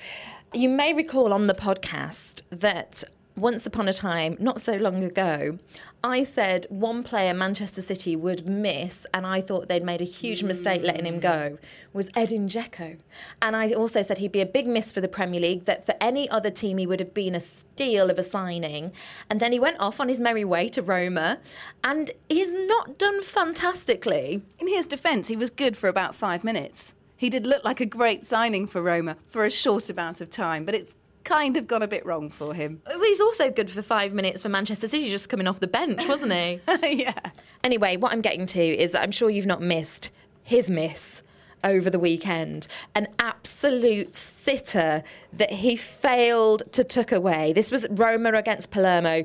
You 0.53 0.69
may 0.69 0.93
recall 0.93 1.33
on 1.33 1.47
the 1.47 1.55
podcast 1.55 2.43
that 2.51 3.05
once 3.41 3.65
upon 3.65 3.89
a 3.89 3.93
time, 3.93 4.37
not 4.39 4.61
so 4.61 4.75
long 4.75 5.03
ago, 5.03 5.59
I 6.05 6.23
said 6.23 6.67
one 6.69 7.03
player 7.03 7.33
Manchester 7.33 7.81
City 7.81 8.15
would 8.15 8.47
miss, 8.47 9.07
and 9.15 9.27
I 9.27 9.41
thought 9.41 9.69
they'd 9.69 9.83
made 9.83 10.01
a 10.01 10.05
huge 10.05 10.43
mistake 10.43 10.83
letting 10.83 11.07
him 11.07 11.21
go, 11.21 11.59
was 11.93 12.11
Edin 12.15 12.49
Dzeko. 12.49 12.99
And 13.41 13.57
I 13.57 13.73
also 13.73 14.03
said 14.03 14.19
he'd 14.19 14.33
be 14.33 14.41
a 14.41 14.47
big 14.47 14.67
miss 14.67 14.93
for 14.93 15.01
the 15.01 15.09
Premier 15.09 15.41
League, 15.41 15.65
that 15.65 15.87
for 15.87 15.95
any 16.01 16.29
other 16.29 16.51
team 16.51 16.79
he 16.79 16.87
would 16.87 17.01
have 17.01 17.15
been 17.15 17.35
a 17.35 17.41
steal 17.41 18.11
of 18.11 18.19
a 18.19 18.23
signing. 18.23 18.93
And 19.29 19.41
then 19.41 19.53
he 19.53 19.59
went 19.59 19.81
off 19.81 20.01
on 20.01 20.09
his 20.09 20.21
merry 20.21 20.45
way 20.45 20.69
to 20.69 20.83
Roma, 20.83 21.39
and 21.83 22.11
he's 22.29 22.55
not 22.55 22.99
done 22.99 23.23
fantastically. 23.23 24.43
In 24.59 24.69
his 24.69 24.87
defence, 24.87 25.29
he 25.29 25.37
was 25.37 25.51
good 25.51 25.77
for 25.77 25.89
about 25.89 26.15
five 26.15 26.45
minutes. 26.45 26.95
He 27.17 27.29
did 27.29 27.47
look 27.47 27.65
like 27.65 27.81
a 27.81 27.87
great 27.87 28.23
signing 28.23 28.67
for 28.67 28.81
Roma 28.81 29.19
for 29.29 29.45
a 29.45 29.51
short 29.51 29.91
amount 29.91 30.23
of 30.23 30.31
time, 30.31 30.65
but 30.65 30.75
it's 30.75 30.97
kind 31.25 31.57
of 31.57 31.67
gone 31.67 31.83
a 31.83 31.89
bit 31.89 32.05
wrong 32.05 32.31
for 32.31 32.55
him. 32.55 32.83
He's 33.03 33.21
also 33.21 33.51
good 33.51 33.71
for 33.71 33.83
five 33.83 34.13
minutes 34.13 34.43
for 34.43 34.49
Manchester 34.49 34.89
City, 34.89 35.09
just 35.09 35.29
coming 35.29 35.47
off 35.47 35.61
the 35.61 35.67
bench, 35.67 36.07
wasn't 36.07 36.33
he? 36.33 36.61
yeah. 37.03 37.15
Anyway, 37.63 37.97
what 37.97 38.13
I'm 38.13 38.23
getting 38.23 38.47
to 38.47 38.63
is 38.63 38.93
that 38.93 39.03
I'm 39.03 39.11
sure 39.11 39.31
you've 39.31 39.47
not 39.47 39.61
missed 39.61 40.11
his 40.43 40.71
miss 40.71 41.23
over 41.63 41.91
the 41.91 41.99
weekend. 41.99 42.67
An 42.95 43.09
absolute 43.19 44.15
sitter 44.15 45.03
that 45.33 45.51
he 45.51 45.77
failed 45.77 46.63
to 46.73 46.85
tuck 46.85 47.13
away. 47.13 47.53
This 47.53 47.71
was 47.71 47.87
Roma 47.91 48.33
against 48.33 48.71
Palermo 48.71 49.25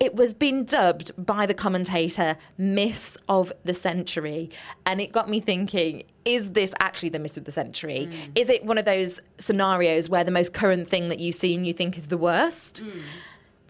it 0.00 0.14
was 0.14 0.32
being 0.32 0.64
dubbed 0.64 1.12
by 1.24 1.44
the 1.44 1.52
commentator 1.52 2.36
Miss 2.56 3.18
of 3.28 3.52
the 3.64 3.74
Century. 3.74 4.50
And 4.86 5.00
it 5.00 5.12
got 5.12 5.28
me 5.28 5.40
thinking 5.40 6.04
is 6.24 6.50
this 6.50 6.72
actually 6.80 7.10
the 7.10 7.18
Miss 7.18 7.36
of 7.36 7.44
the 7.44 7.52
Century? 7.52 8.08
Mm. 8.10 8.38
Is 8.38 8.48
it 8.48 8.64
one 8.64 8.78
of 8.78 8.84
those 8.84 9.20
scenarios 9.38 10.08
where 10.08 10.24
the 10.24 10.30
most 10.30 10.52
current 10.52 10.88
thing 10.88 11.08
that 11.08 11.18
you 11.18 11.32
see 11.32 11.54
and 11.54 11.66
you 11.66 11.72
think 11.72 11.96
is 11.96 12.08
the 12.08 12.18
worst? 12.18 12.82
Mm. 12.82 13.00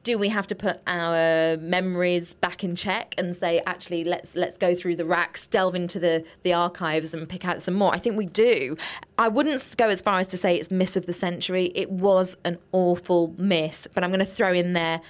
Do 0.03 0.19
we 0.19 0.29
have 0.29 0.47
to 0.47 0.55
put 0.55 0.81
our 0.87 1.59
memories 1.59 2.35
back 2.35 2.65
in 2.65 2.75
check 2.75 3.15
and 3.19 3.37
say, 3.37 3.61
actually, 3.67 4.03
let's 4.03 4.35
let's 4.35 4.57
go 4.57 4.75
through 4.75 4.97
the 4.97 5.05
racks, 5.05 5.47
delve 5.47 5.75
into 5.75 6.01
the, 6.01 6.25
the 6.43 6.55
archives 6.55 7.13
and 7.13 7.29
pick 7.29 7.45
out 7.45 7.61
some 7.61 7.75
more? 7.75 7.93
I 7.93 7.99
think 7.99 8.17
we 8.17 8.27
do. 8.27 8.77
I 9.19 9.29
wouldn't 9.29 9.77
go 9.77 9.89
as 9.89 10.01
far 10.01 10.19
as 10.19 10.27
to 10.29 10.37
say 10.37 10.57
it's 10.57 10.71
miss 10.71 10.97
of 10.97 11.07
the 11.07 11.13
century. 11.13 11.71
It 11.75 11.91
was 11.91 12.37
an 12.45 12.59
awful 12.73 13.35
miss, 13.37 13.89
but 13.95 14.03
I'm 14.03 14.11
going 14.11 14.21
to 14.21 14.25
throw 14.25 14.53
in 14.53 14.73
there 14.73 15.03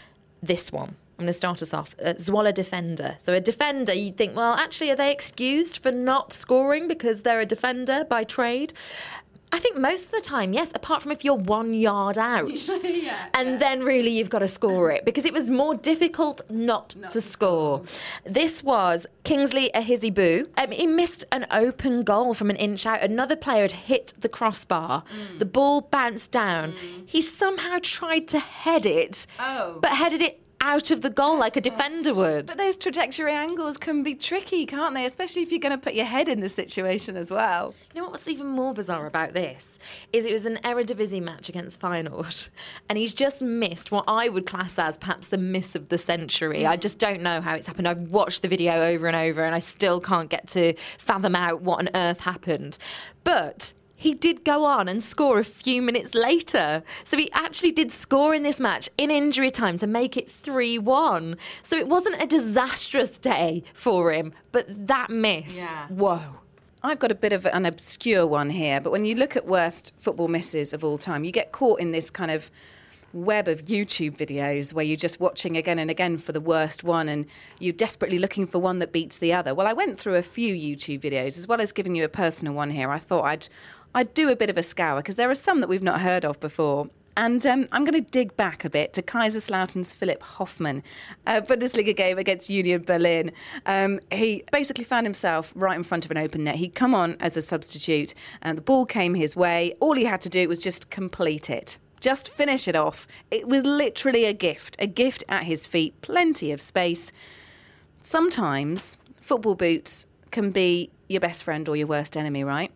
this 0.42 0.72
one. 0.72 0.96
I'm 1.20 1.26
going 1.26 1.34
to 1.34 1.36
start 1.36 1.60
us 1.60 1.74
off. 1.74 1.94
Uh, 2.02 2.14
Zwolle 2.14 2.54
defender. 2.54 3.14
So 3.18 3.34
a 3.34 3.40
defender, 3.40 3.92
you'd 3.92 4.16
think, 4.16 4.34
well, 4.34 4.54
actually, 4.54 4.90
are 4.90 4.96
they 4.96 5.12
excused 5.12 5.82
for 5.82 5.92
not 5.92 6.32
scoring 6.32 6.88
because 6.88 7.20
they're 7.22 7.42
a 7.42 7.46
defender 7.46 8.06
by 8.08 8.24
trade? 8.24 8.72
I 9.52 9.58
think 9.58 9.76
most 9.76 10.06
of 10.06 10.10
the 10.12 10.22
time, 10.22 10.54
yes, 10.54 10.72
apart 10.74 11.02
from 11.02 11.12
if 11.12 11.22
you're 11.22 11.34
one 11.34 11.74
yard 11.74 12.16
out. 12.16 12.68
yeah, 12.84 13.28
and 13.34 13.50
yeah. 13.50 13.56
then 13.56 13.82
really 13.82 14.10
you've 14.10 14.30
got 14.30 14.38
to 14.38 14.48
score 14.48 14.90
it 14.92 15.04
because 15.04 15.26
it 15.26 15.34
was 15.34 15.50
more 15.50 15.74
difficult 15.74 16.40
not, 16.48 16.96
not 16.96 17.10
to 17.10 17.20
score. 17.20 17.82
This 18.24 18.62
was 18.62 19.06
Kingsley 19.24 19.70
Ehizibue. 19.74 20.48
Um, 20.56 20.70
he 20.70 20.86
missed 20.86 21.26
an 21.32 21.46
open 21.50 22.02
goal 22.02 22.32
from 22.32 22.48
an 22.48 22.56
inch 22.56 22.86
out. 22.86 23.02
Another 23.02 23.36
player 23.36 23.62
had 23.62 23.72
hit 23.72 24.14
the 24.20 24.30
crossbar. 24.30 25.02
Mm. 25.02 25.38
The 25.40 25.46
ball 25.46 25.82
bounced 25.82 26.30
down. 26.30 26.72
Mm. 26.72 27.02
He 27.04 27.20
somehow 27.20 27.78
tried 27.82 28.26
to 28.28 28.38
head 28.38 28.86
it, 28.86 29.26
oh. 29.38 29.80
but 29.82 29.90
headed 29.90 30.22
it 30.22 30.40
out 30.62 30.90
of 30.90 31.00
the 31.00 31.10
goal 31.10 31.38
like 31.38 31.56
a 31.56 31.60
defender 31.60 32.12
would. 32.14 32.46
But 32.46 32.58
those 32.58 32.76
trajectory 32.76 33.32
angles 33.32 33.78
can 33.78 34.02
be 34.02 34.14
tricky, 34.14 34.66
can't 34.66 34.94
they? 34.94 35.06
Especially 35.06 35.42
if 35.42 35.50
you're 35.50 35.60
going 35.60 35.72
to 35.72 35.78
put 35.78 35.94
your 35.94 36.04
head 36.04 36.28
in 36.28 36.40
the 36.40 36.48
situation 36.48 37.16
as 37.16 37.30
well. 37.30 37.74
You 37.94 38.02
know 38.02 38.08
what's 38.08 38.28
even 38.28 38.46
more 38.46 38.74
bizarre 38.74 39.06
about 39.06 39.32
this 39.32 39.78
is 40.12 40.26
it 40.26 40.32
was 40.32 40.46
an 40.46 40.58
Eredivisie 40.62 41.22
match 41.22 41.48
against 41.48 41.80
Feyenoord, 41.80 42.50
and 42.88 42.98
he's 42.98 43.12
just 43.12 43.42
missed 43.42 43.90
what 43.90 44.04
I 44.06 44.28
would 44.28 44.46
class 44.46 44.78
as 44.78 44.98
perhaps 44.98 45.28
the 45.28 45.38
miss 45.38 45.74
of 45.74 45.88
the 45.88 45.98
century. 45.98 46.66
I 46.66 46.76
just 46.76 46.98
don't 46.98 47.22
know 47.22 47.40
how 47.40 47.54
it's 47.54 47.66
happened. 47.66 47.88
I've 47.88 48.02
watched 48.02 48.42
the 48.42 48.48
video 48.48 48.82
over 48.82 49.06
and 49.06 49.16
over, 49.16 49.44
and 49.44 49.54
I 49.54 49.60
still 49.60 50.00
can't 50.00 50.28
get 50.28 50.46
to 50.48 50.74
fathom 50.98 51.34
out 51.34 51.62
what 51.62 51.80
on 51.80 51.88
earth 51.94 52.20
happened. 52.20 52.78
But 53.24 53.72
he 54.00 54.14
did 54.14 54.46
go 54.46 54.64
on 54.64 54.88
and 54.88 55.04
score 55.04 55.38
a 55.38 55.44
few 55.44 55.82
minutes 55.82 56.14
later. 56.14 56.82
So 57.04 57.18
he 57.18 57.30
actually 57.32 57.70
did 57.70 57.92
score 57.92 58.34
in 58.34 58.42
this 58.42 58.58
match 58.58 58.88
in 58.96 59.10
injury 59.10 59.50
time 59.50 59.76
to 59.76 59.86
make 59.86 60.16
it 60.16 60.30
3 60.30 60.78
1. 60.78 61.36
So 61.62 61.76
it 61.76 61.86
wasn't 61.86 62.20
a 62.20 62.26
disastrous 62.26 63.10
day 63.18 63.62
for 63.74 64.10
him, 64.10 64.32
but 64.52 64.64
that 64.86 65.10
miss, 65.10 65.54
yeah. 65.54 65.86
whoa. 65.88 66.38
I've 66.82 66.98
got 66.98 67.10
a 67.10 67.14
bit 67.14 67.34
of 67.34 67.44
an 67.44 67.66
obscure 67.66 68.26
one 68.26 68.48
here, 68.48 68.80
but 68.80 68.90
when 68.90 69.04
you 69.04 69.14
look 69.14 69.36
at 69.36 69.46
worst 69.46 69.92
football 69.98 70.28
misses 70.28 70.72
of 70.72 70.82
all 70.82 70.96
time, 70.96 71.22
you 71.24 71.30
get 71.30 71.52
caught 71.52 71.78
in 71.78 71.92
this 71.92 72.10
kind 72.10 72.30
of 72.30 72.50
web 73.12 73.48
of 73.48 73.64
YouTube 73.64 74.16
videos 74.16 74.72
where 74.72 74.84
you're 74.84 74.96
just 74.96 75.20
watching 75.20 75.56
again 75.56 75.78
and 75.78 75.90
again 75.90 76.16
for 76.16 76.32
the 76.32 76.40
worst 76.40 76.84
one 76.84 77.08
and 77.08 77.26
you're 77.58 77.72
desperately 77.72 78.18
looking 78.18 78.46
for 78.46 78.58
one 78.58 78.78
that 78.78 78.92
beats 78.92 79.18
the 79.18 79.32
other. 79.32 79.54
Well, 79.54 79.66
I 79.66 79.72
went 79.72 79.98
through 79.98 80.14
a 80.14 80.22
few 80.22 80.54
YouTube 80.54 81.00
videos 81.00 81.36
as 81.36 81.46
well 81.46 81.60
as 81.60 81.72
giving 81.72 81.96
you 81.96 82.04
a 82.04 82.08
personal 82.08 82.54
one 82.54 82.70
here. 82.70 82.90
I 82.90 82.98
thought 82.98 83.24
I'd 83.24 83.48
I'd 83.94 84.14
do 84.14 84.28
a 84.28 84.36
bit 84.36 84.50
of 84.50 84.56
a 84.56 84.62
scour 84.62 85.00
because 85.00 85.16
there 85.16 85.30
are 85.30 85.34
some 85.34 85.60
that 85.60 85.68
we've 85.68 85.82
not 85.82 86.00
heard 86.00 86.24
of 86.24 86.38
before. 86.40 86.88
And 87.16 87.44
um, 87.44 87.68
I'm 87.72 87.84
going 87.84 88.02
to 88.02 88.10
dig 88.10 88.36
back 88.36 88.64
a 88.64 88.70
bit 88.70 88.92
to 88.94 89.02
Kaiserslauterns 89.02 89.94
Philipp 89.94 90.22
Hofmann, 90.22 90.82
a 91.26 91.42
Bundesliga 91.42 91.94
game 91.94 92.18
against 92.18 92.48
Union 92.48 92.82
Berlin. 92.82 93.32
Um, 93.66 94.00
he 94.12 94.44
basically 94.52 94.84
found 94.84 95.06
himself 95.06 95.52
right 95.56 95.76
in 95.76 95.82
front 95.82 96.04
of 96.04 96.10
an 96.12 96.18
open 96.18 96.44
net. 96.44 96.54
He'd 96.54 96.74
come 96.74 96.94
on 96.94 97.16
as 97.20 97.36
a 97.36 97.42
substitute, 97.42 98.14
and 98.42 98.56
the 98.56 98.62
ball 98.62 98.86
came 98.86 99.14
his 99.14 99.34
way. 99.34 99.74
All 99.80 99.94
he 99.94 100.04
had 100.04 100.20
to 100.22 100.28
do 100.28 100.48
was 100.48 100.58
just 100.58 100.88
complete 100.90 101.50
it. 101.50 101.78
Just 102.00 102.30
finish 102.30 102.68
it 102.68 102.76
off. 102.76 103.06
It 103.30 103.48
was 103.48 103.64
literally 103.64 104.24
a 104.24 104.32
gift, 104.32 104.76
a 104.78 104.86
gift 104.86 105.24
at 105.28 105.44
his 105.44 105.66
feet, 105.66 106.00
plenty 106.00 106.52
of 106.52 106.62
space. 106.62 107.12
Sometimes 108.02 108.96
football 109.20 109.56
boots 109.56 110.06
can 110.30 110.52
be 110.52 110.90
your 111.08 111.20
best 111.20 111.44
friend 111.44 111.68
or 111.68 111.76
your 111.76 111.88
worst 111.88 112.16
enemy, 112.16 112.44
right? 112.44 112.70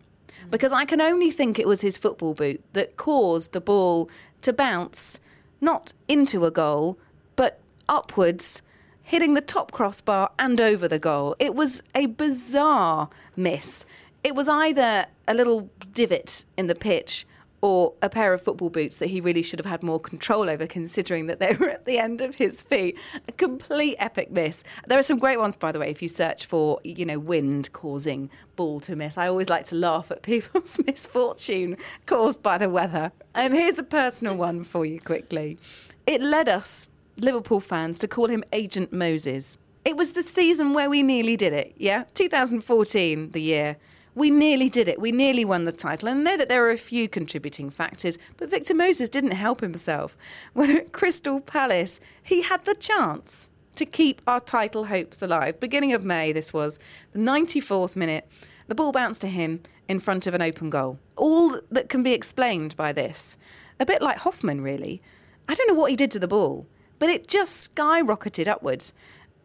Because 0.49 0.73
I 0.73 0.85
can 0.85 1.01
only 1.01 1.31
think 1.31 1.59
it 1.59 1.67
was 1.67 1.81
his 1.81 1.97
football 1.97 2.33
boot 2.33 2.63
that 2.73 2.97
caused 2.97 3.51
the 3.53 3.61
ball 3.61 4.09
to 4.41 4.53
bounce 4.53 5.19
not 5.61 5.93
into 6.07 6.45
a 6.45 6.51
goal, 6.51 6.97
but 7.35 7.59
upwards, 7.89 8.61
hitting 9.03 9.33
the 9.33 9.41
top 9.41 9.71
crossbar 9.71 10.31
and 10.37 10.59
over 10.59 10.87
the 10.87 10.99
goal. 10.99 11.35
It 11.39 11.55
was 11.55 11.81
a 11.93 12.07
bizarre 12.07 13.09
miss. 13.35 13.85
It 14.23 14.35
was 14.35 14.47
either 14.47 15.05
a 15.27 15.33
little 15.33 15.69
divot 15.91 16.45
in 16.57 16.67
the 16.67 16.75
pitch 16.75 17.25
or 17.65 17.93
a 18.03 18.09
pair 18.09 18.31
of 18.31 18.43
football 18.43 18.69
boots 18.69 18.97
that 18.97 19.07
he 19.07 19.19
really 19.19 19.41
should 19.41 19.57
have 19.57 19.65
had 19.65 19.81
more 19.81 19.99
control 19.99 20.51
over, 20.51 20.67
considering 20.67 21.25
that 21.25 21.39
they 21.39 21.55
were 21.55 21.67
at 21.67 21.85
the 21.85 21.97
end 21.97 22.21
of 22.21 22.35
his 22.35 22.61
feet. 22.61 22.95
A 23.27 23.31
complete 23.31 23.95
epic 23.97 24.29
miss. 24.29 24.63
There 24.85 24.99
are 24.99 25.01
some 25.01 25.17
great 25.17 25.39
ones, 25.39 25.57
by 25.57 25.71
the 25.71 25.79
way, 25.79 25.89
if 25.89 25.99
you 25.99 26.07
search 26.07 26.45
for, 26.45 26.79
you 26.83 27.07
know, 27.07 27.17
wind 27.17 27.73
causing 27.73 28.29
ball 28.55 28.81
to 28.81 28.95
miss. 28.95 29.17
I 29.17 29.27
always 29.27 29.49
like 29.49 29.65
to 29.65 29.75
laugh 29.75 30.11
at 30.11 30.21
people's 30.21 30.77
misfortune 30.85 31.77
caused 32.05 32.43
by 32.43 32.59
the 32.59 32.69
weather. 32.69 33.11
And 33.33 33.51
um, 33.51 33.59
here's 33.59 33.79
a 33.79 33.83
personal 33.83 34.37
one 34.37 34.63
for 34.63 34.85
you 34.85 35.01
quickly. 35.01 35.57
It 36.05 36.21
led 36.21 36.47
us, 36.47 36.85
Liverpool 37.17 37.61
fans, 37.61 37.97
to 37.97 38.07
call 38.07 38.27
him 38.27 38.43
Agent 38.53 38.93
Moses. 38.93 39.57
It 39.83 39.97
was 39.97 40.11
the 40.11 40.21
season 40.21 40.75
where 40.75 40.87
we 40.87 41.01
nearly 41.01 41.35
did 41.35 41.51
it, 41.51 41.73
yeah? 41.77 42.03
2014, 42.13 43.31
the 43.31 43.41
year 43.41 43.77
we 44.15 44.29
nearly 44.29 44.69
did 44.69 44.87
it. 44.87 44.99
We 44.99 45.11
nearly 45.11 45.43
won 45.43 45.65
the 45.65 45.71
title. 45.73 46.07
And 46.07 46.21
I 46.21 46.31
know 46.31 46.37
that 46.37 46.47
there 46.47 46.65
are 46.65 46.71
a 46.71 46.77
few 46.77 47.07
contributing 47.09 47.69
factors, 47.69 48.17
but 48.37 48.49
Victor 48.49 48.73
Moses 48.73 49.09
didn't 49.09 49.31
help 49.31 49.61
himself. 49.61 50.17
When 50.53 50.71
at 50.75 50.93
Crystal 50.93 51.41
Palace, 51.41 51.99
he 52.23 52.41
had 52.41 52.63
the 52.63 52.75
chance 52.75 53.49
to 53.75 53.85
keep 53.85 54.21
our 54.25 54.39
title 54.39 54.85
hopes 54.85 55.21
alive. 55.21 55.59
Beginning 55.59 55.91
of 55.91 56.05
May, 56.05 56.31
this 56.31 56.53
was 56.53 56.79
the 57.11 57.19
94th 57.19 57.97
minute. 57.97 58.27
The 58.67 58.75
ball 58.75 58.93
bounced 58.93 59.21
to 59.21 59.27
him 59.27 59.61
in 59.89 59.99
front 59.99 60.27
of 60.27 60.33
an 60.33 60.41
open 60.41 60.69
goal. 60.69 60.97
All 61.17 61.59
that 61.69 61.89
can 61.89 62.01
be 62.01 62.13
explained 62.13 62.75
by 62.77 62.93
this, 62.93 63.35
a 63.79 63.85
bit 63.85 64.01
like 64.01 64.19
Hofmann, 64.19 64.61
really. 64.61 65.01
I 65.49 65.55
don't 65.55 65.67
know 65.67 65.73
what 65.79 65.91
he 65.91 65.97
did 65.97 66.09
to 66.11 66.19
the 66.19 66.27
ball, 66.27 66.65
but 66.99 67.09
it 67.09 67.27
just 67.27 67.75
skyrocketed 67.75 68.47
upwards, 68.47 68.93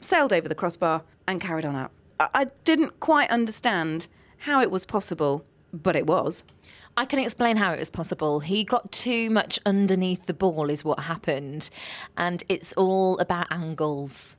sailed 0.00 0.32
over 0.32 0.48
the 0.48 0.54
crossbar, 0.54 1.02
and 1.26 1.40
carried 1.40 1.66
on 1.66 1.74
up. 1.74 1.90
I, 2.20 2.28
I 2.34 2.44
didn't 2.64 3.00
quite 3.00 3.30
understand 3.30 4.06
how 4.40 4.60
it 4.60 4.70
was 4.70 4.84
possible, 4.84 5.44
but 5.72 5.96
it 5.96 6.06
was. 6.06 6.44
I 6.96 7.04
can 7.04 7.18
explain 7.18 7.56
how 7.56 7.72
it 7.72 7.78
was 7.78 7.90
possible. 7.90 8.40
He 8.40 8.64
got 8.64 8.90
too 8.90 9.30
much 9.30 9.58
underneath 9.64 10.26
the 10.26 10.34
ball, 10.34 10.68
is 10.70 10.84
what 10.84 11.00
happened. 11.00 11.70
And 12.16 12.42
it's 12.48 12.72
all 12.74 13.18
about 13.18 13.46
angles. 13.50 14.36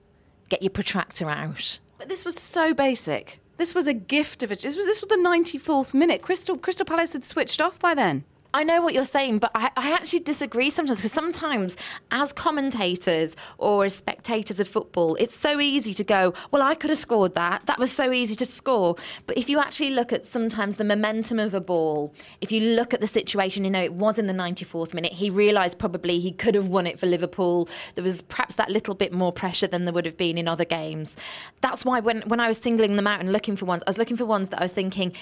Get 0.49 0.61
your 0.61 0.71
protractor 0.71 1.29
out. 1.29 1.79
But 1.97 2.09
this 2.09 2.25
was 2.25 2.35
so 2.35 2.73
basic. 2.73 3.39
This 3.57 3.75
was 3.75 3.87
a 3.87 3.93
gift 3.93 4.43
of 4.43 4.51
it. 4.51 4.61
This 4.61 4.75
was 4.75 4.85
this 4.85 5.01
was 5.01 5.09
the 5.09 5.15
94th 5.15 5.93
minute. 5.93 6.21
Crystal 6.23 6.57
Crystal 6.57 6.85
Palace 6.85 7.13
had 7.13 7.23
switched 7.23 7.61
off 7.61 7.79
by 7.79 7.93
then. 7.93 8.25
I 8.53 8.63
know 8.63 8.81
what 8.81 8.93
you're 8.93 9.05
saying, 9.05 9.39
but 9.39 9.51
I, 9.55 9.71
I 9.77 9.91
actually 9.93 10.19
disagree 10.19 10.69
sometimes 10.69 10.99
because 10.99 11.13
sometimes, 11.13 11.77
as 12.11 12.33
commentators 12.33 13.35
or 13.57 13.85
as 13.85 13.95
spectators 13.95 14.59
of 14.59 14.67
football, 14.67 15.15
it's 15.15 15.35
so 15.35 15.61
easy 15.61 15.93
to 15.93 16.03
go, 16.03 16.33
Well, 16.51 16.61
I 16.61 16.75
could 16.75 16.89
have 16.89 16.99
scored 16.99 17.33
that. 17.35 17.65
That 17.67 17.79
was 17.79 17.91
so 17.91 18.11
easy 18.11 18.35
to 18.35 18.45
score. 18.45 18.95
But 19.25 19.37
if 19.37 19.49
you 19.49 19.59
actually 19.59 19.91
look 19.91 20.11
at 20.11 20.25
sometimes 20.25 20.77
the 20.77 20.83
momentum 20.83 21.39
of 21.39 21.53
a 21.53 21.61
ball, 21.61 22.13
if 22.41 22.51
you 22.51 22.75
look 22.75 22.93
at 22.93 22.99
the 22.99 23.07
situation, 23.07 23.63
you 23.63 23.71
know, 23.71 23.81
it 23.81 23.93
was 23.93 24.19
in 24.19 24.27
the 24.27 24.33
94th 24.33 24.93
minute. 24.93 25.13
He 25.13 25.29
realised 25.29 25.79
probably 25.79 26.19
he 26.19 26.31
could 26.31 26.55
have 26.55 26.67
won 26.67 26.87
it 26.87 26.99
for 26.99 27.05
Liverpool. 27.05 27.69
There 27.95 28.03
was 28.03 28.21
perhaps 28.23 28.55
that 28.55 28.69
little 28.69 28.95
bit 28.95 29.13
more 29.13 29.31
pressure 29.31 29.67
than 29.67 29.85
there 29.85 29.93
would 29.93 30.05
have 30.05 30.17
been 30.17 30.37
in 30.37 30.47
other 30.47 30.65
games. 30.65 31.15
That's 31.61 31.85
why 31.85 32.01
when, 32.01 32.21
when 32.23 32.41
I 32.41 32.49
was 32.49 32.57
singling 32.57 32.97
them 32.97 33.07
out 33.07 33.21
and 33.21 33.31
looking 33.31 33.55
for 33.55 33.65
ones, 33.65 33.81
I 33.87 33.89
was 33.89 33.97
looking 33.97 34.17
for 34.17 34.25
ones 34.25 34.49
that 34.49 34.59
I 34.59 34.63
was 34.63 34.73
thinking, 34.73 35.13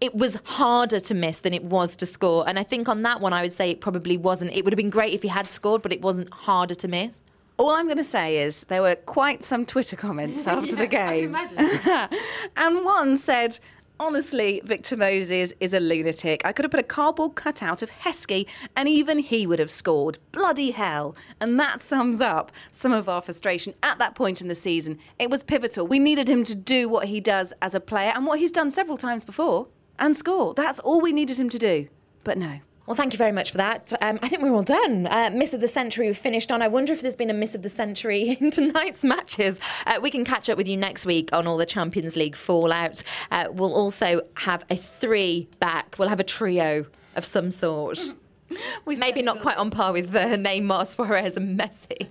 it 0.00 0.14
was 0.14 0.38
harder 0.44 0.98
to 0.98 1.14
miss 1.14 1.40
than 1.40 1.52
it 1.52 1.64
was 1.64 1.94
to 1.96 2.06
score. 2.06 2.48
And 2.48 2.58
I 2.58 2.62
think 2.62 2.88
on 2.88 3.02
that 3.02 3.20
one, 3.20 3.32
I 3.32 3.42
would 3.42 3.52
say 3.52 3.70
it 3.70 3.80
probably 3.80 4.16
wasn't. 4.16 4.52
It 4.52 4.64
would 4.64 4.72
have 4.72 4.78
been 4.78 4.90
great 4.90 5.12
if 5.12 5.22
he 5.22 5.28
had 5.28 5.50
scored, 5.50 5.82
but 5.82 5.92
it 5.92 6.00
wasn't 6.00 6.32
harder 6.32 6.74
to 6.74 6.88
miss. 6.88 7.20
All 7.58 7.72
I'm 7.72 7.86
going 7.86 7.98
to 7.98 8.04
say 8.04 8.38
is 8.38 8.64
there 8.64 8.80
were 8.80 8.94
quite 8.94 9.44
some 9.44 9.66
Twitter 9.66 9.96
comments 9.96 10.46
after 10.46 10.74
the 10.74 10.86
game. 10.86 11.34
and 12.56 12.84
one 12.84 13.18
said, 13.18 13.58
Honestly, 13.98 14.62
Victor 14.64 14.96
Moses 14.96 15.52
is 15.60 15.74
a 15.74 15.80
lunatic. 15.80 16.40
I 16.46 16.52
could 16.52 16.64
have 16.64 16.70
put 16.70 16.80
a 16.80 16.84
cardboard 16.84 17.34
cutout 17.34 17.82
of 17.82 17.90
Heskey 17.90 18.48
and 18.74 18.88
even 18.88 19.18
he 19.18 19.46
would 19.46 19.58
have 19.58 19.70
scored. 19.70 20.16
Bloody 20.32 20.70
hell. 20.70 21.14
And 21.38 21.60
that 21.60 21.82
sums 21.82 22.22
up 22.22 22.50
some 22.72 22.94
of 22.94 23.10
our 23.10 23.20
frustration 23.20 23.74
at 23.82 23.98
that 23.98 24.14
point 24.14 24.40
in 24.40 24.48
the 24.48 24.54
season. 24.54 24.98
It 25.18 25.28
was 25.28 25.42
pivotal. 25.42 25.86
We 25.86 25.98
needed 25.98 26.30
him 26.30 26.44
to 26.44 26.54
do 26.54 26.88
what 26.88 27.08
he 27.08 27.20
does 27.20 27.52
as 27.60 27.74
a 27.74 27.80
player 27.80 28.12
and 28.14 28.24
what 28.24 28.38
he's 28.38 28.50
done 28.50 28.70
several 28.70 28.96
times 28.96 29.26
before 29.26 29.68
and 30.00 30.16
score. 30.16 30.54
That's 30.54 30.78
all 30.80 31.00
we 31.00 31.12
needed 31.12 31.38
him 31.38 31.48
to 31.50 31.58
do. 31.58 31.88
But 32.24 32.38
no. 32.38 32.60
Well, 32.86 32.96
thank 32.96 33.12
you 33.12 33.18
very 33.18 33.30
much 33.30 33.52
for 33.52 33.58
that. 33.58 33.92
Um, 34.00 34.18
I 34.20 34.28
think 34.28 34.42
we're 34.42 34.52
all 34.52 34.64
done. 34.64 35.06
Uh, 35.06 35.30
miss 35.32 35.54
of 35.54 35.60
the 35.60 35.68
century 35.68 36.06
we've 36.06 36.18
finished 36.18 36.50
on. 36.50 36.60
I 36.60 36.66
wonder 36.66 36.92
if 36.92 37.02
there's 37.02 37.14
been 37.14 37.30
a 37.30 37.34
miss 37.34 37.54
of 37.54 37.62
the 37.62 37.68
century 37.68 38.36
in 38.40 38.50
tonight's 38.50 39.04
matches. 39.04 39.60
Uh, 39.86 40.00
we 40.02 40.10
can 40.10 40.24
catch 40.24 40.50
up 40.50 40.56
with 40.56 40.66
you 40.66 40.76
next 40.76 41.06
week 41.06 41.28
on 41.32 41.46
all 41.46 41.56
the 41.56 41.66
Champions 41.66 42.16
League 42.16 42.34
fallout. 42.34 43.04
Uh, 43.30 43.46
we'll 43.52 43.74
also 43.74 44.22
have 44.34 44.64
a 44.70 44.76
three 44.76 45.48
back. 45.60 45.96
We'll 46.00 46.08
have 46.08 46.18
a 46.18 46.24
trio 46.24 46.84
of 47.14 47.24
some 47.24 47.52
sort. 47.52 48.14
Maybe 48.86 49.22
not 49.22 49.40
quite 49.40 49.56
on 49.56 49.70
par 49.70 49.92
with 49.92 50.10
the 50.10 50.18
Neymar, 50.18 50.86
Suarez, 50.86 51.36
and 51.36 51.58
Messi. 51.58 52.10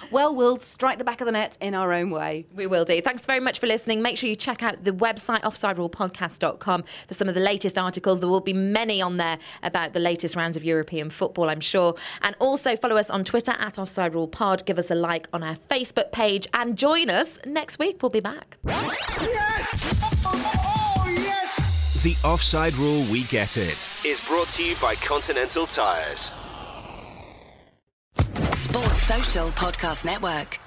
well, 0.10 0.34
we'll 0.34 0.58
strike 0.58 0.98
the 0.98 1.04
back 1.04 1.20
of 1.20 1.26
the 1.26 1.32
net 1.32 1.56
in 1.60 1.74
our 1.74 1.92
own 1.92 2.10
way. 2.10 2.46
We 2.54 2.66
will 2.66 2.84
do. 2.84 3.00
Thanks 3.00 3.24
very 3.26 3.40
much 3.40 3.58
for 3.58 3.66
listening. 3.66 4.02
Make 4.02 4.18
sure 4.18 4.28
you 4.28 4.36
check 4.36 4.62
out 4.62 4.84
the 4.84 4.92
website, 4.92 5.42
offsiderulepodcast.com, 5.42 6.82
for 6.82 7.14
some 7.14 7.28
of 7.28 7.34
the 7.34 7.40
latest 7.40 7.78
articles. 7.78 8.20
There 8.20 8.28
will 8.28 8.40
be 8.40 8.52
many 8.52 9.02
on 9.02 9.16
there 9.16 9.38
about 9.62 9.92
the 9.92 10.00
latest 10.00 10.36
rounds 10.36 10.56
of 10.56 10.64
European 10.64 11.10
football, 11.10 11.50
I'm 11.50 11.60
sure. 11.60 11.94
And 12.22 12.36
also 12.38 12.76
follow 12.76 12.96
us 12.96 13.10
on 13.10 13.24
Twitter 13.24 13.54
at 13.58 13.78
Offside 13.78 14.14
Rule 14.14 14.28
Pod. 14.28 14.64
Give 14.66 14.78
us 14.78 14.90
a 14.90 14.94
like 14.94 15.28
on 15.32 15.42
our 15.42 15.56
Facebook 15.56 16.12
page 16.12 16.46
and 16.54 16.76
join 16.76 17.10
us 17.10 17.38
next 17.44 17.78
week. 17.78 18.02
We'll 18.02 18.10
be 18.10 18.20
back. 18.20 18.58
Yes! 18.64 20.67
The 22.04 22.16
Offside 22.22 22.74
Rule 22.74 23.04
We 23.10 23.24
Get 23.24 23.56
It 23.56 23.88
is 24.04 24.20
brought 24.20 24.48
to 24.50 24.64
you 24.64 24.76
by 24.80 24.94
Continental 24.94 25.66
Tyres. 25.66 26.30
Sports 28.52 29.02
Social 29.02 29.48
Podcast 29.48 30.04
Network. 30.04 30.60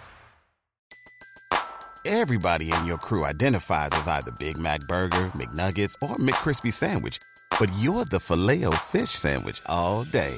Everybody 2.06 2.74
in 2.74 2.86
your 2.86 2.98
crew 2.98 3.24
identifies 3.24 3.92
as 3.94 4.10
either 4.10 4.32
Big 4.40 4.58
Mac 4.58 4.82
Burger, 4.90 5.32
McNuggets, 5.34 5.94
or 6.02 6.18
McCrispy 6.18 6.74
Sandwich, 6.74 7.18
but 7.58 7.72
you're 7.80 8.04
the 8.04 8.20
filet 8.20 8.66
fish 8.84 9.12
Sandwich 9.12 9.62
all 9.68 10.04
day. 10.04 10.36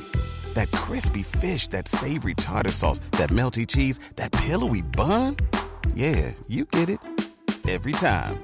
That 0.53 0.71
crispy 0.73 1.23
fish, 1.23 1.69
that 1.69 1.87
savory 1.87 2.35
tartar 2.35 2.69
sauce, 2.69 2.99
that 3.13 3.31
melty 3.31 3.67
cheese, 3.67 3.99
that 4.17 4.31
pillowy 4.31 4.83
bun. 4.83 5.37
Yeah, 5.95 6.33
you 6.47 6.65
get 6.65 6.91
it 6.91 6.99
every 7.67 7.93
time. 7.93 8.43